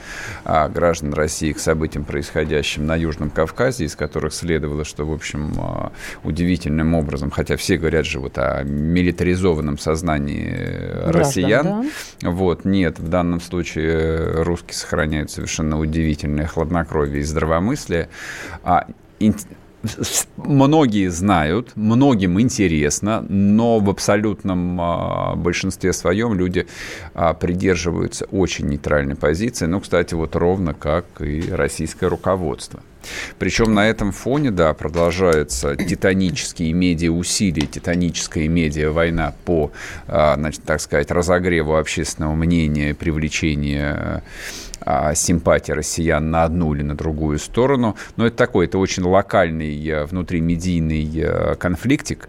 [0.44, 5.52] а, граждан России к событиям, происходящим на Южном Кавказе, из которых следовало, что, в общем,
[5.58, 5.92] а,
[6.24, 11.64] удивительным образом, хотя все говорят же вот о милитаризованном сознании Граждан, россиян,
[12.22, 12.30] да?
[12.30, 18.08] вот, нет, в данном случае русские сохраняют совершенно удивительное хладнокровие и здравомыслие.
[18.62, 18.86] А,
[20.36, 26.66] многие знают, многим интересно, но в абсолютном а, большинстве своем люди
[27.14, 29.66] а, придерживаются очень нейтральной позиции.
[29.66, 32.80] Ну, кстати, вот ровно как и российское руководство.
[33.38, 39.72] Причем на этом фоне, да, продолжаются титанические медиа-усилия, титаническая медиа-война по,
[40.06, 44.22] а, значит, так сказать, разогреву общественного мнения, привлечению
[44.82, 47.96] а, симпатии россиян на одну или на другую сторону.
[48.16, 52.28] Но это такой, это очень локальный э, внутримедийный э, конфликтик.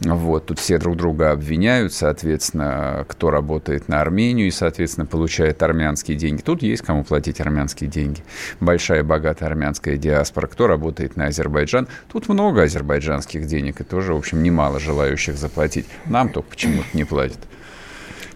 [0.00, 6.16] Вот, тут все друг друга обвиняют, соответственно, кто работает на Армению и, соответственно, получает армянские
[6.16, 6.40] деньги.
[6.40, 8.22] Тут есть кому платить армянские деньги.
[8.60, 10.46] Большая, богатая армянская диаспора.
[10.46, 11.88] Кто работает на Азербайджан?
[12.10, 15.86] Тут много азербайджанских денег и тоже, в общем, немало желающих заплатить.
[16.06, 17.40] Нам только почему-то не платят.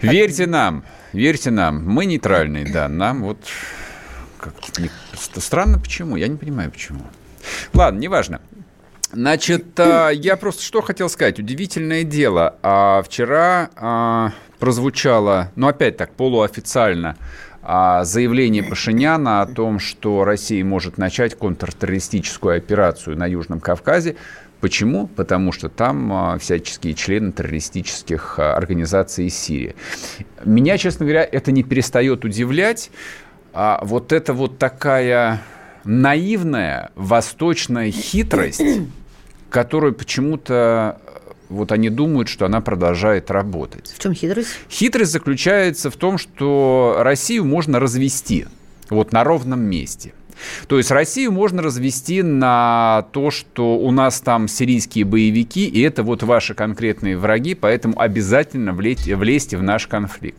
[0.00, 1.84] Верьте нам, верьте нам.
[1.84, 2.88] Мы нейтральные, да.
[2.88, 3.38] Нам вот
[4.78, 6.16] не, странно почему.
[6.16, 7.00] Я не понимаю почему.
[7.74, 8.40] Ладно, неважно.
[9.12, 11.38] Значит, а, я просто что хотел сказать.
[11.38, 12.56] Удивительное дело.
[12.62, 17.16] А вчера а, прозвучало, ну опять так, полуофициально,
[18.04, 24.16] заявление Пашиняна о том, что Россия может начать контртеррористическую операцию на Южном Кавказе
[24.60, 25.06] Почему?
[25.06, 29.76] Потому что там а, всяческие члены террористических а, организаций из Сирии.
[30.44, 32.90] Меня, честно говоря, это не перестает удивлять.
[33.52, 35.42] А вот это вот такая
[35.84, 38.62] наивная восточная хитрость,
[39.48, 41.00] которую почему-то
[41.48, 43.92] вот они думают, что она продолжает работать.
[43.96, 44.50] В чем хитрость?
[44.70, 48.46] Хитрость заключается в том, что Россию можно развести
[48.90, 50.12] вот на ровном месте.
[50.66, 56.02] То есть Россию можно развести на то, что у нас там сирийские боевики, и это
[56.02, 60.38] вот ваши конкретные враги, поэтому обязательно влезьте, влезьте в наш конфликт.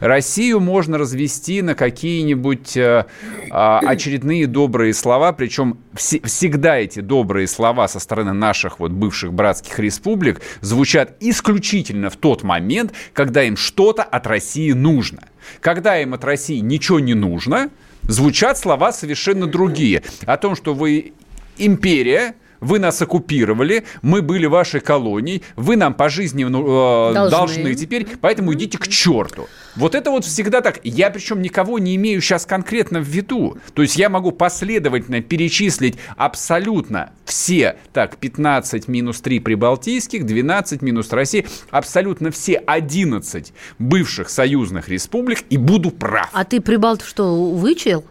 [0.00, 3.06] Россию можно развести на какие-нибудь э,
[3.50, 9.32] а, очередные добрые слова, причем вс- всегда эти добрые слова со стороны наших вот бывших
[9.32, 15.24] братских республик звучат исключительно в тот момент, когда им что-то от России нужно.
[15.60, 17.70] Когда им от России ничего не нужно–
[18.10, 20.02] звучат слова совершенно другие.
[20.26, 21.12] О том, что вы
[21.56, 27.30] империя, вы нас оккупировали, мы были вашей колонией, вы нам по жизни э, должны.
[27.30, 29.48] должны теперь, поэтому идите к черту.
[29.76, 30.80] Вот это вот всегда так.
[30.82, 33.58] Я причем никого не имею сейчас конкретно в виду.
[33.74, 41.12] То есть я могу последовательно перечислить абсолютно все, так, 15 минус 3 прибалтийских, 12 минус
[41.12, 46.28] России, абсолютно все 11 бывших союзных республик и буду прав.
[46.32, 48.04] А ты прибалт что, вычел?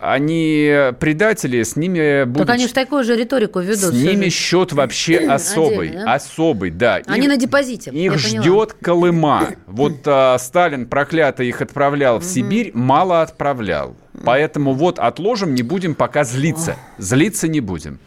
[0.00, 2.46] Они предатели, с ними будет...
[2.46, 3.92] Так они же такую же риторику ведут.
[3.92, 5.90] С ними счет вообще особый.
[5.90, 6.14] да?
[6.14, 7.00] Особый, да.
[7.06, 7.90] Они их, на депозите.
[7.90, 9.48] Их ждет Колыма.
[9.66, 13.96] Вот а, Сталин проклятый их отправлял в Сибирь, мало отправлял.
[14.24, 16.76] Поэтому вот отложим, не будем пока злиться.
[16.98, 18.00] Злиться не будем.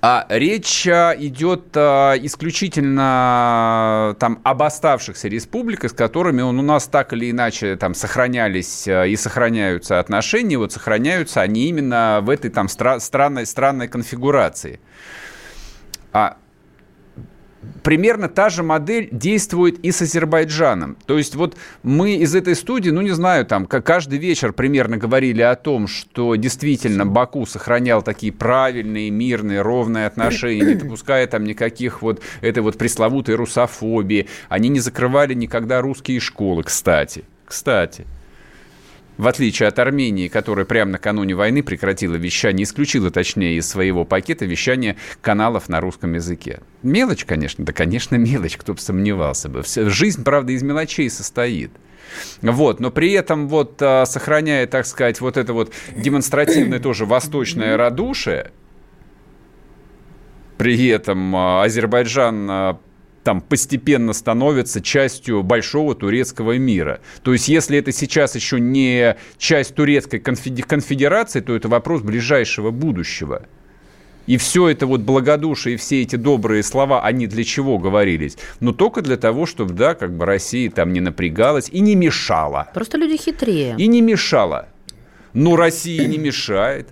[0.00, 6.86] А речь а, идет а, исключительно там об оставшихся республиках, с которыми он, у нас
[6.86, 10.56] так или иначе там сохранялись а, и сохраняются отношения.
[10.56, 14.78] Вот сохраняются они именно в этой там стра- странной, странной конфигурации.
[16.12, 16.36] А
[17.82, 20.96] примерно та же модель действует и с Азербайджаном.
[21.06, 24.96] То есть вот мы из этой студии, ну не знаю, там как каждый вечер примерно
[24.96, 31.44] говорили о том, что действительно Баку сохранял такие правильные, мирные, ровные отношения, не допуская там
[31.44, 34.28] никаких вот этой вот пресловутой русофобии.
[34.48, 37.24] Они не закрывали никогда русские школы, кстати.
[37.46, 38.06] Кстати
[39.18, 44.46] в отличие от Армении, которая прямо накануне войны прекратила вещание, исключила, точнее, из своего пакета
[44.46, 46.60] вещание каналов на русском языке.
[46.82, 49.62] Мелочь, конечно, да, конечно, мелочь, кто бы сомневался бы.
[49.66, 51.72] Жизнь, правда, из мелочей состоит.
[52.40, 57.76] Вот, но при этом вот а, сохраняя, так сказать, вот это вот демонстративное тоже восточное
[57.76, 58.52] радушие,
[60.56, 62.78] при этом а, Азербайджан а,
[63.28, 67.00] там постепенно становится частью большого турецкого мира.
[67.22, 73.42] То есть, если это сейчас еще не часть турецкой конфедерации, то это вопрос ближайшего будущего.
[74.26, 78.38] И все это вот благодушие, и все эти добрые слова, они для чего говорились?
[78.60, 82.70] Ну, только для того, чтобы, да, как бы Россия там не напрягалась и не мешала.
[82.72, 83.74] Просто люди хитрее.
[83.76, 84.70] И не мешала.
[85.34, 86.88] Ну, Россия не мешает.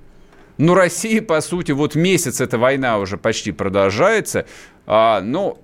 [0.59, 4.45] Ну, Россия, по сути, вот месяц эта война уже почти продолжается.
[4.87, 5.59] А, ну,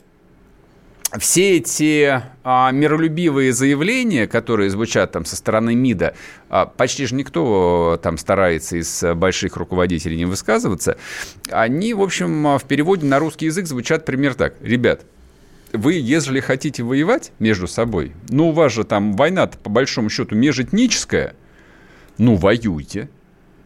[1.18, 6.14] все эти а, миролюбивые заявления, которые звучат там со стороны МИДа,
[6.48, 10.96] а, почти же никто там старается из больших руководителей не высказываться,
[11.50, 14.54] они, в общем, в переводе на русский язык звучат примерно так.
[14.62, 15.04] Ребят,
[15.72, 20.34] вы, если хотите воевать между собой, ну, у вас же там война по большому счету
[20.34, 21.34] межэтническая,
[22.18, 23.08] ну, воюйте.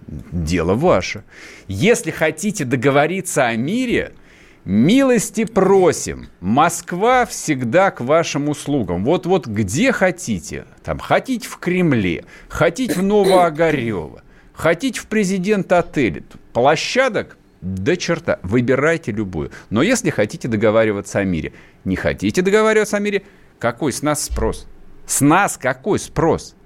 [0.07, 1.25] Дело ваше.
[1.67, 4.13] Если хотите договориться о мире–
[4.67, 6.27] Милости просим.
[6.41, 9.05] Москва всегда к вашим услугам.
[9.05, 10.65] Вот-вот где хотите.
[10.83, 16.25] Там хотите в Кремле, хотите в Новоогарево, хотите в президент отеля.
[16.53, 18.41] Площадок до черта.
[18.43, 19.53] Выбирайте любую.
[19.71, 21.53] Но если хотите договариваться о мире,
[21.85, 23.23] не хотите договариваться о мире,
[23.61, 24.67] какой с нас спрос?
[25.07, 26.57] С нас какой спрос?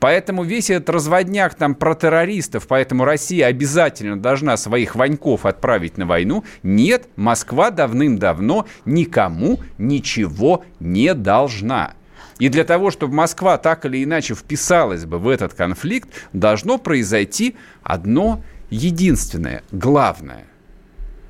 [0.00, 6.06] Поэтому весь этот разводняк там про террористов, поэтому Россия обязательно должна своих ваньков отправить на
[6.06, 6.44] войну.
[6.62, 11.94] Нет, Москва давным-давно никому ничего не должна.
[12.38, 17.56] И для того, чтобы Москва так или иначе вписалась бы в этот конфликт, должно произойти
[17.82, 20.44] одно единственное, главное.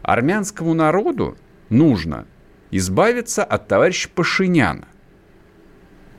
[0.03, 1.39] Армянскому народу
[1.71, 2.27] нужно
[2.71, 4.87] избавиться от товарища Пашиняна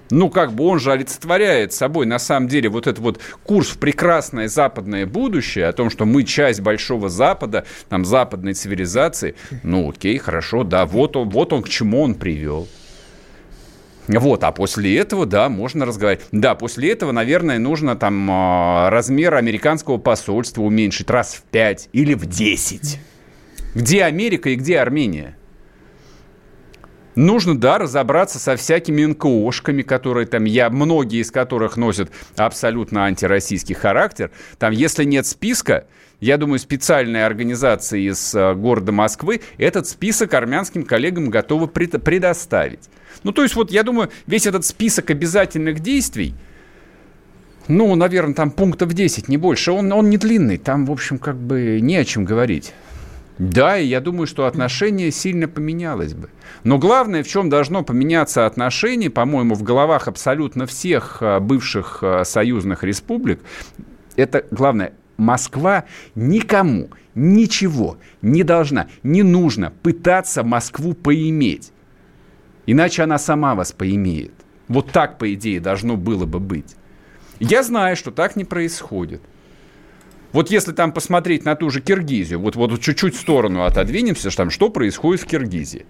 [0.10, 3.78] ну, как бы он же олицетворяет собой, на самом деле, вот этот вот курс в
[3.78, 9.36] прекрасное западное будущее, о том, что мы часть Большого Запада, там, западной цивилизации.
[9.63, 12.67] Ну, окей, хорошо, да, вот он, вот он к чему он привел.
[14.08, 16.26] Вот, а после этого, да, можно разговаривать.
[16.32, 22.15] Да, после этого, наверное, нужно там а, размер американского посольства уменьшить раз в 5 или
[22.15, 23.00] в 10.
[23.76, 25.38] Где Америка и где Армения?
[27.19, 33.75] Нужно, да, разобраться со всякими НКОшками, которые там, я, многие из которых носят абсолютно антироссийский
[33.75, 34.32] характер.
[34.58, 35.86] Там, если нет списка,
[36.21, 42.89] я думаю, специальные организации из э, города Москвы этот список армянским коллегам готовы предоставить.
[43.23, 46.36] Ну, то есть, вот, я думаю, весь этот список обязательных действий,
[47.67, 51.36] ну, наверное, там пунктов 10, не больше, он, он не длинный, там, в общем, как
[51.36, 52.73] бы не о чем говорить.
[53.39, 56.30] Да, и я думаю, что отношение сильно поменялось бы.
[56.65, 62.25] Но главное, в чем должно поменяться отношение, по-моему, в головах абсолютно всех а, бывших а,
[62.25, 63.39] союзных республик,
[64.17, 71.71] это главное, Москва никому ничего не должна, не нужно пытаться Москву поиметь.
[72.65, 74.34] Иначе она сама вас поимеет.
[74.67, 76.75] Вот так, по идее, должно было бы быть.
[77.39, 79.21] Я знаю, что так не происходит.
[80.31, 84.49] Вот если там посмотреть на ту же Киргизию, вот, вот чуть-чуть в сторону отодвинемся, там,
[84.49, 85.85] что происходит в Киргизии.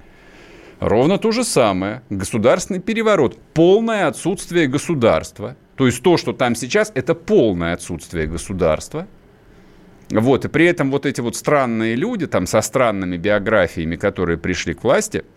[0.80, 2.04] Ровно то же самое.
[2.10, 3.38] Государственный переворот.
[3.54, 5.58] Полное отсутствие государства.
[5.76, 9.08] То есть то, что там сейчас, это полное отсутствие государства.
[10.10, 14.74] Вот, и при этом вот эти вот странные люди, там, со странными биографиями, которые пришли
[14.74, 15.24] к власти–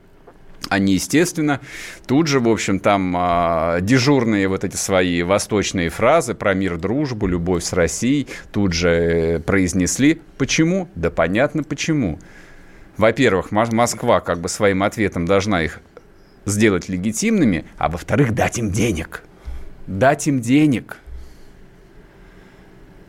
[0.68, 1.61] они, естественно,
[2.07, 7.27] тут же, в общем, там а, дежурные вот эти свои восточные фразы про мир, дружбу,
[7.27, 10.20] любовь с Россией тут же произнесли.
[10.38, 10.88] Почему?
[10.94, 12.18] Да понятно почему.
[12.96, 15.81] Во-первых, Москва как бы своим ответом должна их
[16.44, 19.22] сделать легитимными, а во-вторых, дать им денег.
[19.87, 20.98] Дать им денег.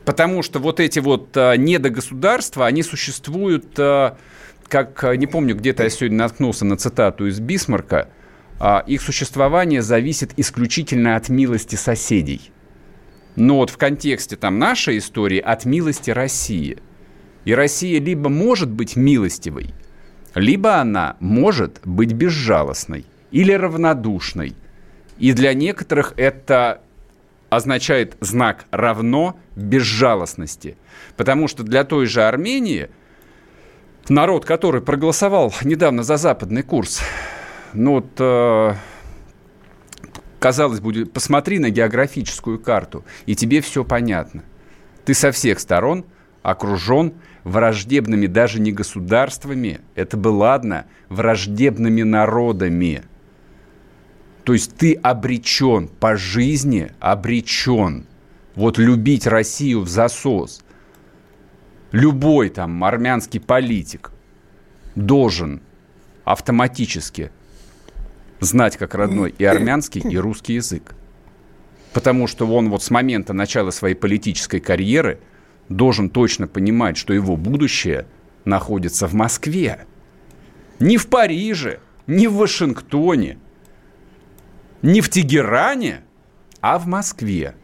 [0.06, 3.78] Потому что вот эти вот а, недогосударства, они существуют...
[3.78, 4.18] А,
[4.68, 8.10] как, э, не помню, где-то я сегодня наткнулся на цитату из Бисмарка,
[8.60, 12.52] а, их существование зависит исключительно от милости соседей.
[13.36, 16.78] Но вот в контексте там нашей истории от милости России.
[17.46, 19.74] И Россия либо может быть милостивой,
[20.36, 24.56] либо она может быть безжалостной или равнодушной.
[25.18, 26.82] И для некоторых это
[27.50, 30.78] означает знак равно безжалостности.
[31.18, 32.90] Потому что для той же Армении–
[34.10, 37.02] народ, который проголосовал недавно за западный курс,
[37.74, 38.74] ну вот, э,
[40.40, 44.44] казалось бы, посмотри на географическую карту, и тебе все понятно.
[45.06, 46.06] Ты со всех сторон
[46.42, 47.14] окружен
[47.44, 53.04] враждебными даже не государствами, это бы ладно, враждебными народами.
[54.44, 58.06] То есть ты обречен по жизни, обречен
[58.56, 60.63] вот любить Россию в засос
[61.94, 64.12] любой там армянский политик
[64.96, 65.62] должен
[66.26, 67.32] автоматически
[68.42, 70.96] знать как родной и армянский, и русский язык.
[71.94, 75.20] Потому что он вот с момента начала своей политической карьеры
[75.70, 78.08] должен точно понимать, что его будущее
[78.44, 79.86] находится в Москве.
[80.80, 83.38] Не в Париже, не в Вашингтоне,
[84.82, 86.02] не в Тегеране,
[86.60, 87.56] а в Москве.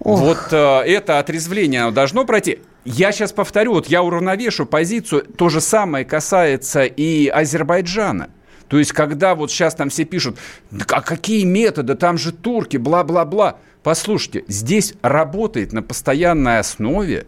[0.00, 0.20] Ох.
[0.20, 2.60] Вот э, это отрезвление оно должно пройти.
[2.84, 5.22] Я сейчас повторю, вот я уравновешу позицию.
[5.22, 8.30] То же самое касается и Азербайджана.
[8.68, 10.38] То есть, когда вот сейчас там все пишут,
[10.70, 13.58] «Да а какие методы, там же турки, бла-бла-бла.
[13.82, 17.26] Послушайте, здесь работает на постоянной основе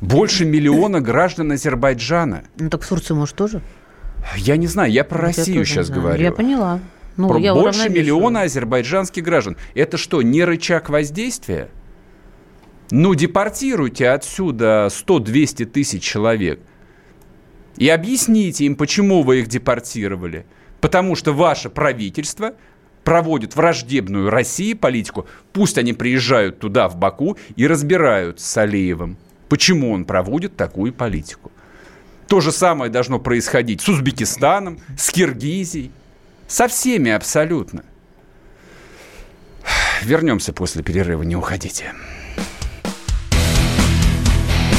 [0.00, 2.44] больше миллиона граждан Азербайджана.
[2.58, 3.62] Ну так в Турцию, может, тоже?
[4.36, 6.22] Я не знаю, я про я Россию сейчас говорю.
[6.22, 6.80] Я поняла.
[7.16, 9.56] Ну, Про я больше миллиона азербайджанских граждан.
[9.74, 11.68] Это что, не рычаг воздействия?
[12.90, 16.60] Ну, депортируйте отсюда 100-200 тысяч человек.
[17.76, 20.46] И объясните им, почему вы их депортировали.
[20.80, 22.54] Потому что ваше правительство
[23.04, 25.26] проводит враждебную России политику.
[25.52, 29.16] Пусть они приезжают туда, в Баку, и разбирают с Алиевым,
[29.48, 31.50] почему он проводит такую политику.
[32.26, 35.90] То же самое должно происходить с Узбекистаном, с Киргизией,
[36.46, 37.84] со всеми абсолютно.
[40.02, 41.94] Вернемся после перерыва, не уходите.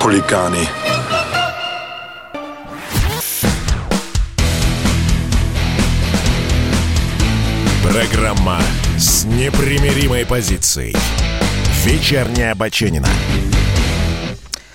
[0.00, 0.68] Хулиганы.
[7.82, 8.60] Программа
[8.96, 10.94] с непримиримой позицией.
[11.84, 13.08] Вечерняя Баченина.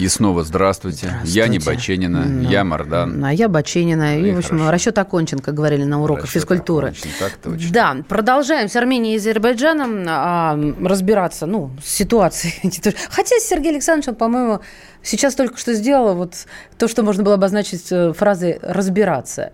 [0.01, 1.13] И снова здравствуйте.
[1.23, 3.23] Я не Баченина, Ну, я Мардан.
[3.23, 4.15] А я Баченина.
[4.17, 4.71] Ну и, и в общем, хорошо.
[4.71, 6.87] расчет окончен, как говорили на уроках Расчет физкультуры.
[6.87, 7.71] окончен, так точно.
[7.71, 12.55] Да, продолжаем с Арменией и Азербайджаном а, разбираться, ну, с ситуацией.
[13.11, 14.61] Хотя Сергей Александрович, он, по-моему,
[15.03, 16.33] сейчас только что сделал вот
[16.79, 19.51] то, что можно было обозначить э, фразой «разбираться».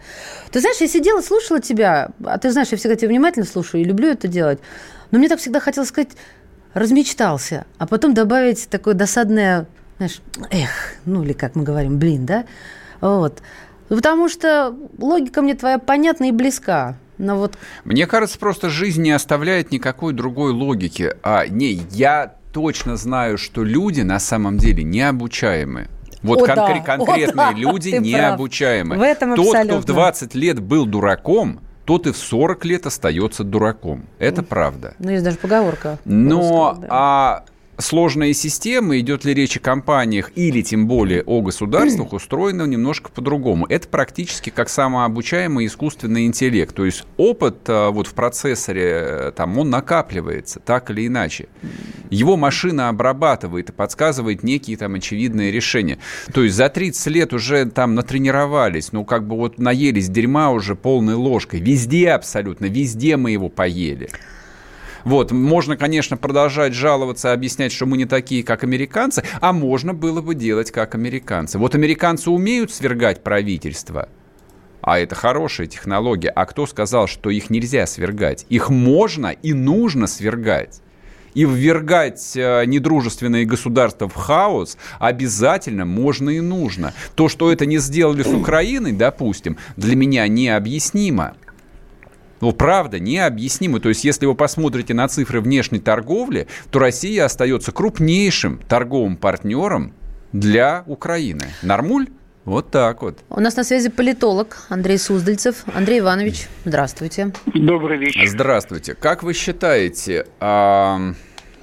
[0.51, 3.83] Ты знаешь, я сидела, слушала тебя, а ты знаешь, я всегда тебя внимательно слушаю и
[3.83, 4.59] люблю это делать,
[5.11, 6.11] но мне так всегда хотелось сказать
[6.73, 9.67] «размечтался», а потом добавить такое досадное,
[9.97, 10.21] знаешь,
[10.51, 10.69] «эх»,
[11.05, 12.45] ну или как мы говорим, «блин», да?
[13.01, 13.41] Вот.
[13.89, 16.95] Потому что логика мне твоя понятна и близка.
[17.17, 21.15] Но вот Мне кажется, просто жизнь не оставляет никакой другой логики.
[21.23, 25.87] А, не, я точно знаю, что люди на самом деле необучаемы.
[26.21, 28.95] Вот О, конкре- да, конкретные о, да, люди ты необучаемы.
[28.95, 28.99] прав.
[28.99, 29.93] В этом Тот, кто в абсолютно.
[29.93, 34.05] 20 лет был дураком, тот и в 40 лет остается дураком.
[34.19, 34.93] Это правда.
[34.99, 35.97] Ну, есть даже поговорка.
[36.05, 36.39] Но
[36.69, 36.87] русская, да.
[36.91, 37.45] а
[37.77, 43.65] сложные системы, идет ли речь о компаниях или тем более о государствах, устроены немножко по-другому.
[43.67, 46.75] Это практически как самообучаемый искусственный интеллект.
[46.75, 51.47] То есть опыт а, вот в процессоре, э, там, он накапливается так или иначе.
[52.09, 55.99] Его машина обрабатывает и подсказывает некие там очевидные решения.
[56.33, 60.75] То есть за 30 лет уже там натренировались, ну как бы вот наелись дерьма уже
[60.75, 61.59] полной ложкой.
[61.59, 64.09] Везде абсолютно, везде мы его поели.
[65.07, 70.19] Вот, можно, конечно, продолжать жаловаться, объяснять, что мы не такие, как американцы, а можно было
[70.19, 71.57] бы делать, как американцы.
[71.57, 74.09] Вот американцы умеют свергать правительство,
[74.81, 76.27] а это хорошая технология.
[76.27, 78.45] А кто сказал, что их нельзя свергать?
[78.49, 80.81] Их можно и нужно свергать.
[81.33, 86.93] И ввергать э, недружественные государства в хаос обязательно можно и нужно.
[87.15, 91.35] То, что это не сделали с Украиной, допустим, для меня необъяснимо.
[92.41, 93.79] Ну, правда, необъяснимо.
[93.79, 99.93] То есть, если вы посмотрите на цифры внешней торговли, то Россия остается крупнейшим торговым партнером
[100.31, 101.47] для Украины.
[101.61, 102.07] Нормуль?
[102.45, 103.19] Вот так вот.
[103.29, 105.65] У нас на связи политолог Андрей Суздальцев.
[105.73, 107.33] Андрей Иванович, здравствуйте.
[107.53, 108.25] Добрый вечер.
[108.25, 108.93] Здравствуйте.
[108.93, 111.13] Как вы считаете, а,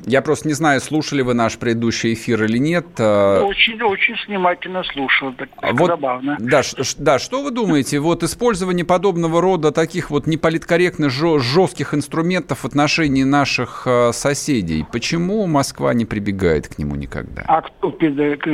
[0.07, 2.87] я просто не знаю, слушали вы наш предыдущий эфир или нет.
[2.99, 5.33] а, Очень, очень внимательно слушал.
[5.35, 6.37] Так, а вот, забавно.
[6.39, 12.61] Да, ш- да, что вы думаете, вот использование подобного рода таких вот неполиткорректных жестких инструментов
[12.61, 17.43] в отношении наших э, соседей, почему Москва не прибегает к нему никогда?
[17.47, 18.45] А кто перед-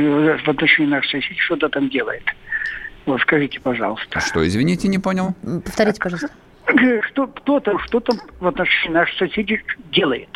[0.44, 2.22] в отношении наших соседей что-то там делает?
[3.06, 4.20] Вот скажите, пожалуйста.
[4.20, 5.34] Что, извините, не понял?
[5.64, 6.30] Повторите, пожалуйста.
[7.10, 10.28] что кто-то что-то в отношении наших соседей делает.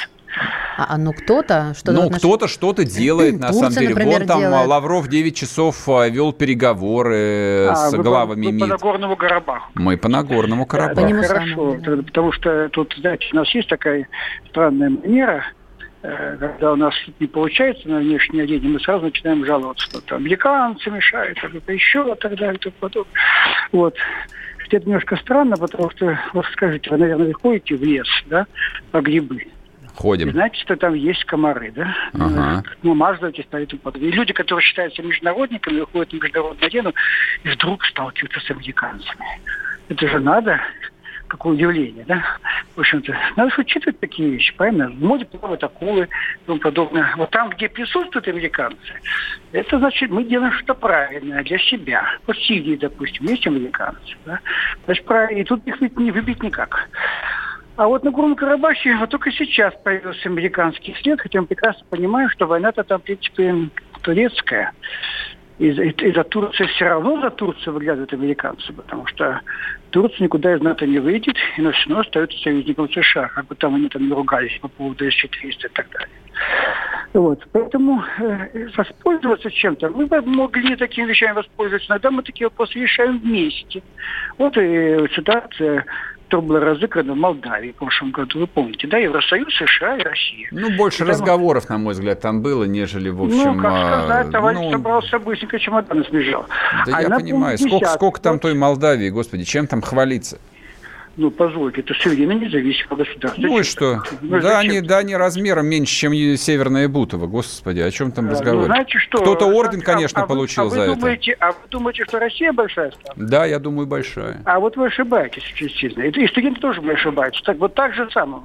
[0.76, 1.92] А, а ну кто-то что-то...
[1.92, 2.18] Ну, отнош...
[2.18, 3.88] кто-то что-то делает, на Турция, самом деле.
[3.90, 4.66] например, Вон там делает.
[4.68, 8.68] Лавров 9 часов а, вел переговоры А, с вы по- главами вы по МИД.
[8.68, 9.70] Нагорному Карабаху.
[9.74, 11.06] Мы по Нагорному По Карабаху.
[11.08, 11.96] нему Хорошо, да.
[12.02, 14.08] потому что тут, знаете, у нас есть такая
[14.50, 15.44] странная манера,
[16.02, 20.18] э, когда у нас не получается на внешней арене, мы сразу начинаем жаловаться, что там
[20.18, 23.14] американцы мешают, а что-то еще, и так далее, и тому подобное.
[23.72, 23.94] Вот.
[24.70, 28.46] Это немножко странно, потому что, вот скажите, вы, наверное, ходите в лес, да,
[28.90, 29.46] по грибы.
[29.94, 30.30] И Ходим.
[30.32, 31.94] знаете, что там есть комары, да?
[32.14, 32.64] Ага.
[32.82, 34.10] Ну, мазаетесь по этому подобное.
[34.10, 36.92] И люди, которые считаются международниками, выходят на международную арену
[37.44, 39.24] и вдруг сталкиваются с американцами.
[39.88, 40.60] Это же надо,
[41.28, 42.24] какое удивление, да?
[42.74, 44.88] В общем-то, надо же учитывать такие вещи, правильно?
[44.88, 47.14] В моде плавают акулы и тому подобное.
[47.16, 48.78] Вот там, где присутствуют американцы,
[49.52, 52.04] это значит, мы делаем что-то правильное для себя.
[52.26, 54.40] Вот в Сирии, допустим, есть американцы, да?
[54.86, 55.40] Значит, правильно.
[55.40, 56.88] И тут их ведь не выбить никак.
[57.76, 62.30] А вот на Горном Карабахе вот только сейчас появился американский след, хотя мы прекрасно понимаем,
[62.30, 63.68] что война-то там, в принципе,
[64.02, 64.72] турецкая.
[65.58, 69.40] И за, и за Турции все равно за Турцию выглядывают американцы, потому что
[69.90, 73.54] Турция никуда из НАТО не выйдет, и но все равно остается союзником США, как бы
[73.54, 76.08] там они там не ругались по поводу С-400 и так далее.
[77.12, 77.46] Вот.
[77.52, 81.88] Поэтому э, воспользоваться чем-то, мы могли такими вещами воспользоваться.
[81.88, 83.84] Иногда мы такие вопросы решаем вместе.
[84.36, 85.86] Вот и ситуация,
[86.24, 90.48] которая была разыграна в Молдавии в прошлом году, вы помните, да, Евросоюз, США и Россия.
[90.50, 93.56] Ну, больше Когда мы- разговоров, на мой взгляд, там было, нежели, в общем...
[93.56, 96.46] ну, как а, сказать, товарищ ну, собрался быстренько чемоданы сбежал.
[96.86, 97.58] Да А я понимаю.
[97.58, 100.38] Сколько, 10, сколько там той Молдавии, господи, чем там хвалиться?
[101.16, 103.40] Ну, позвольте, это суверенно независимое государство.
[103.40, 104.02] Ну и что?
[104.20, 107.26] Ну, Да, они, да, они размером меньше, чем и Северное Бутово.
[107.28, 108.62] Господи, о чем там А, разговор?
[108.62, 109.18] ну, знаете что?
[109.18, 110.94] Кто-то орден, А- конечно, а вы- получил а вы за это.
[110.96, 113.14] думаете, А вы думаете, что Россия большая страна?
[113.28, 114.40] Да, я думаю, большая.
[114.44, 116.02] А вот вы ошибаетесь очень сильно.
[116.02, 117.42] И, студенты тоже ошибаются.
[117.44, 118.42] Так вот так же самое.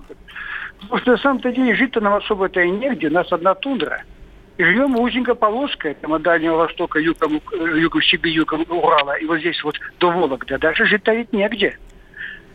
[0.81, 3.07] Потому что на самом-то деле жить-то нам особо-то и негде.
[3.07, 4.03] У нас одна тундра.
[4.57, 9.25] И живем узенько полоской, там от Дальнего Востока, югом, э, югом Сибири, югом Урала, и
[9.25, 10.57] вот здесь вот до Вологды.
[10.57, 11.77] Дальше жить-то ведь негде.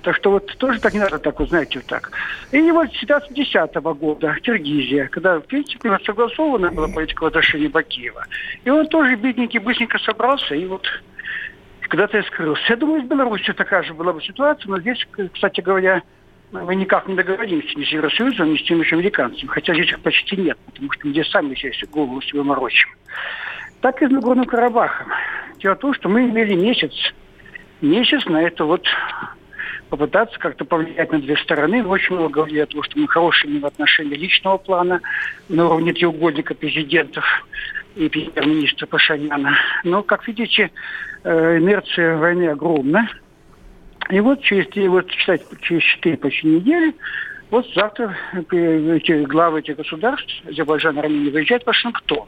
[0.05, 2.11] Так что вот тоже так не надо так, вот знаете, вот так.
[2.52, 8.26] И вот ситуация 2010 года, Киргизия, когда, в принципе, согласована была политика в отношении Бакиева.
[8.64, 10.86] И он тоже, бедненький, быстренько собрался, и вот
[11.88, 12.62] куда-то и скрылся.
[12.68, 14.98] Я думаю, с Беларусью такая же была бы ситуация, но здесь,
[15.32, 16.02] кстати говоря,
[16.52, 19.48] мы никак не договоримся ни с Евросоюзом, ни с теми же американцами.
[19.48, 22.90] Хотя здесь их почти нет, потому что мы здесь сами здесь голову себе морочим.
[23.80, 25.11] Так и с Нагорным Карабахом.
[25.61, 26.92] Дело в том, что мы имели месяц,
[27.80, 28.86] месяц на это вот
[29.91, 31.82] попытаться как-то повлиять на две стороны.
[31.82, 35.01] Мы очень много говорили о том, что мы хорошие в отношении личного плана
[35.49, 37.24] на уровне треугольника президентов
[37.95, 39.57] и премьер-министра Пашиняна.
[39.85, 40.70] Но, как видите,
[41.22, 43.09] э, инерция войны огромна.
[44.11, 46.95] И вот через, вот, кстати, через 4 почти недели,
[47.51, 48.16] вот завтра
[48.51, 52.26] э, эти главы этих государств, Азербайджан, Армения, выезжают в Вашингтон.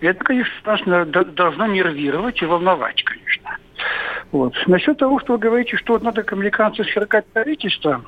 [0.00, 3.56] И это, конечно, нас на- до- должно нервировать и волновать, конечно.
[4.32, 4.54] Вот.
[4.66, 8.04] Насчет того, что вы говорите, что вот надо к американцам свергать правительство,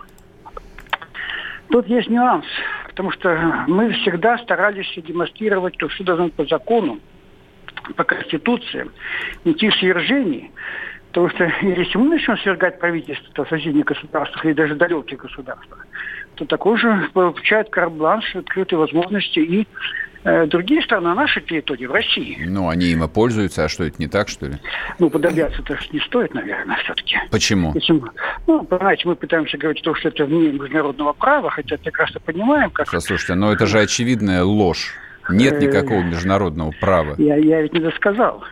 [1.68, 2.46] тут есть нюанс.
[2.88, 7.00] Потому что мы всегда старались демонстрировать, что все должно быть по закону,
[7.96, 8.90] по Конституции,
[9.44, 10.50] идти в свержении.
[11.08, 15.86] Потому что если мы начнем свергать правительство в соседних государствах или даже далеких государствах,
[16.36, 19.66] то такой же получает карт-бланш, открытые возможности и
[20.24, 22.38] другие страны на нашей территории, в России.
[22.46, 24.54] Ну, они им и пользуются, а что, это не так, что ли?
[24.98, 27.16] Ну, подобляться-то не стоит, наверное, все-таки.
[27.30, 27.72] Почему?
[27.74, 28.10] Если мы-
[28.46, 32.70] ну, понимаете, мы пытаемся говорить о том, что это вне международного права, хотя прекрасно понимаем,
[32.70, 32.88] как...
[32.88, 34.94] Слушайте, но это же очевидная ложь.
[35.30, 37.14] Нет Э, никакого международного права.
[37.18, 38.42] Я, я ведь не досказал.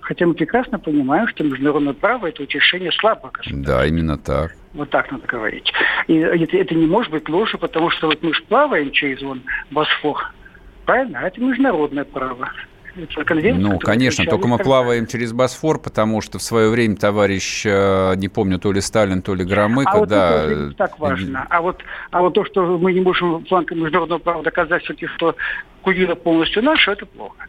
[0.00, 3.78] Хотя мы прекрасно понимаем, что международное право– это утешение слабого государства.
[3.80, 4.52] Да, именно так.
[4.72, 5.72] Вот так надо говорить.
[6.06, 9.42] И это, это не может быть ложью, потому что вот мы же плаваем через вон
[9.70, 10.32] Босфор,
[10.86, 11.20] правильно?
[11.20, 12.50] А это международное право.
[12.96, 18.28] Ну, конечно, только мы плаваем через Босфор, потому что в свое время товарищ, э, не
[18.28, 20.44] помню, то ли Сталин, то ли Громыко, А вот да.
[20.44, 21.46] это не так важно.
[21.50, 25.36] А вот, а вот то, что мы не можем флангом международного права доказать все-таки, что
[25.82, 27.46] Курила полностью наша, это плохо.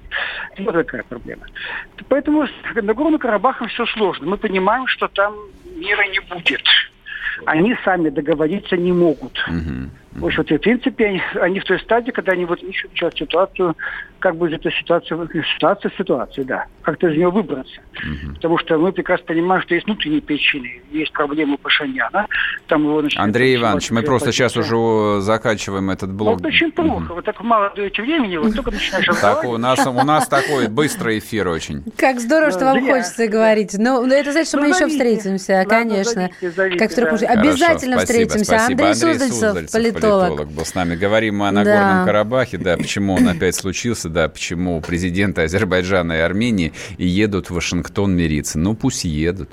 [0.59, 1.43] Вот такая проблема.
[2.09, 4.27] Поэтому с Нагорным Карабахом все сложно.
[4.27, 5.33] Мы понимаем, что там
[5.75, 6.63] мира не будет.
[7.45, 9.39] Они сами договориться не могут.
[9.47, 9.91] Мгм.
[10.19, 13.75] В общем, в принципе, они, они в той стадии, когда они вот ищут сейчас ситуацию,
[14.19, 15.15] как бы из этой ситуации,
[15.55, 17.79] ситуация ситуации, да, как-то из нее выбраться.
[17.95, 18.35] Угу.
[18.35, 22.27] Потому что мы прекрасно понимаем, что есть внутренние причины, есть проблемы Пашиняна,
[22.67, 23.03] там его.
[23.15, 26.41] Андрей Иванович, мы просто сейчас уже заканчиваем этот блок.
[26.41, 27.13] Ну, очень плохо, угу.
[27.15, 31.19] вот так мало даете времени, вот только начинаешь Так, у нас, у нас такой быстрый
[31.19, 31.83] эфир очень.
[31.97, 33.75] Как здорово, что вам хочется говорить.
[33.77, 36.29] Ну, это значит, что мы еще встретимся, конечно.
[36.77, 38.65] Как вдруг Обязательно встретимся.
[38.65, 40.47] Андрей Суздальцев, политолог.
[40.51, 40.95] был с нами.
[40.95, 46.19] Говорим мы о Нагорном Карабахе, да, почему он опять случился, да, почему президенты Азербайджана и
[46.19, 48.59] Армении едут в Вашингтон мириться.
[48.59, 49.49] Ну, пусть едут.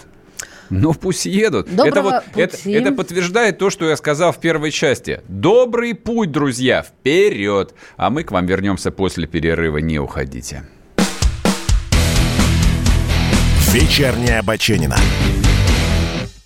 [0.70, 1.68] Ну, пусть едут.
[1.70, 5.20] это, вот, это, это подтверждает то, что я сказал в первой части.
[5.28, 7.74] Добрый путь, друзья, вперед.
[7.96, 9.78] А мы к вам вернемся после перерыва.
[9.78, 10.64] Не уходите.
[13.72, 14.96] Вечерняя Баченина.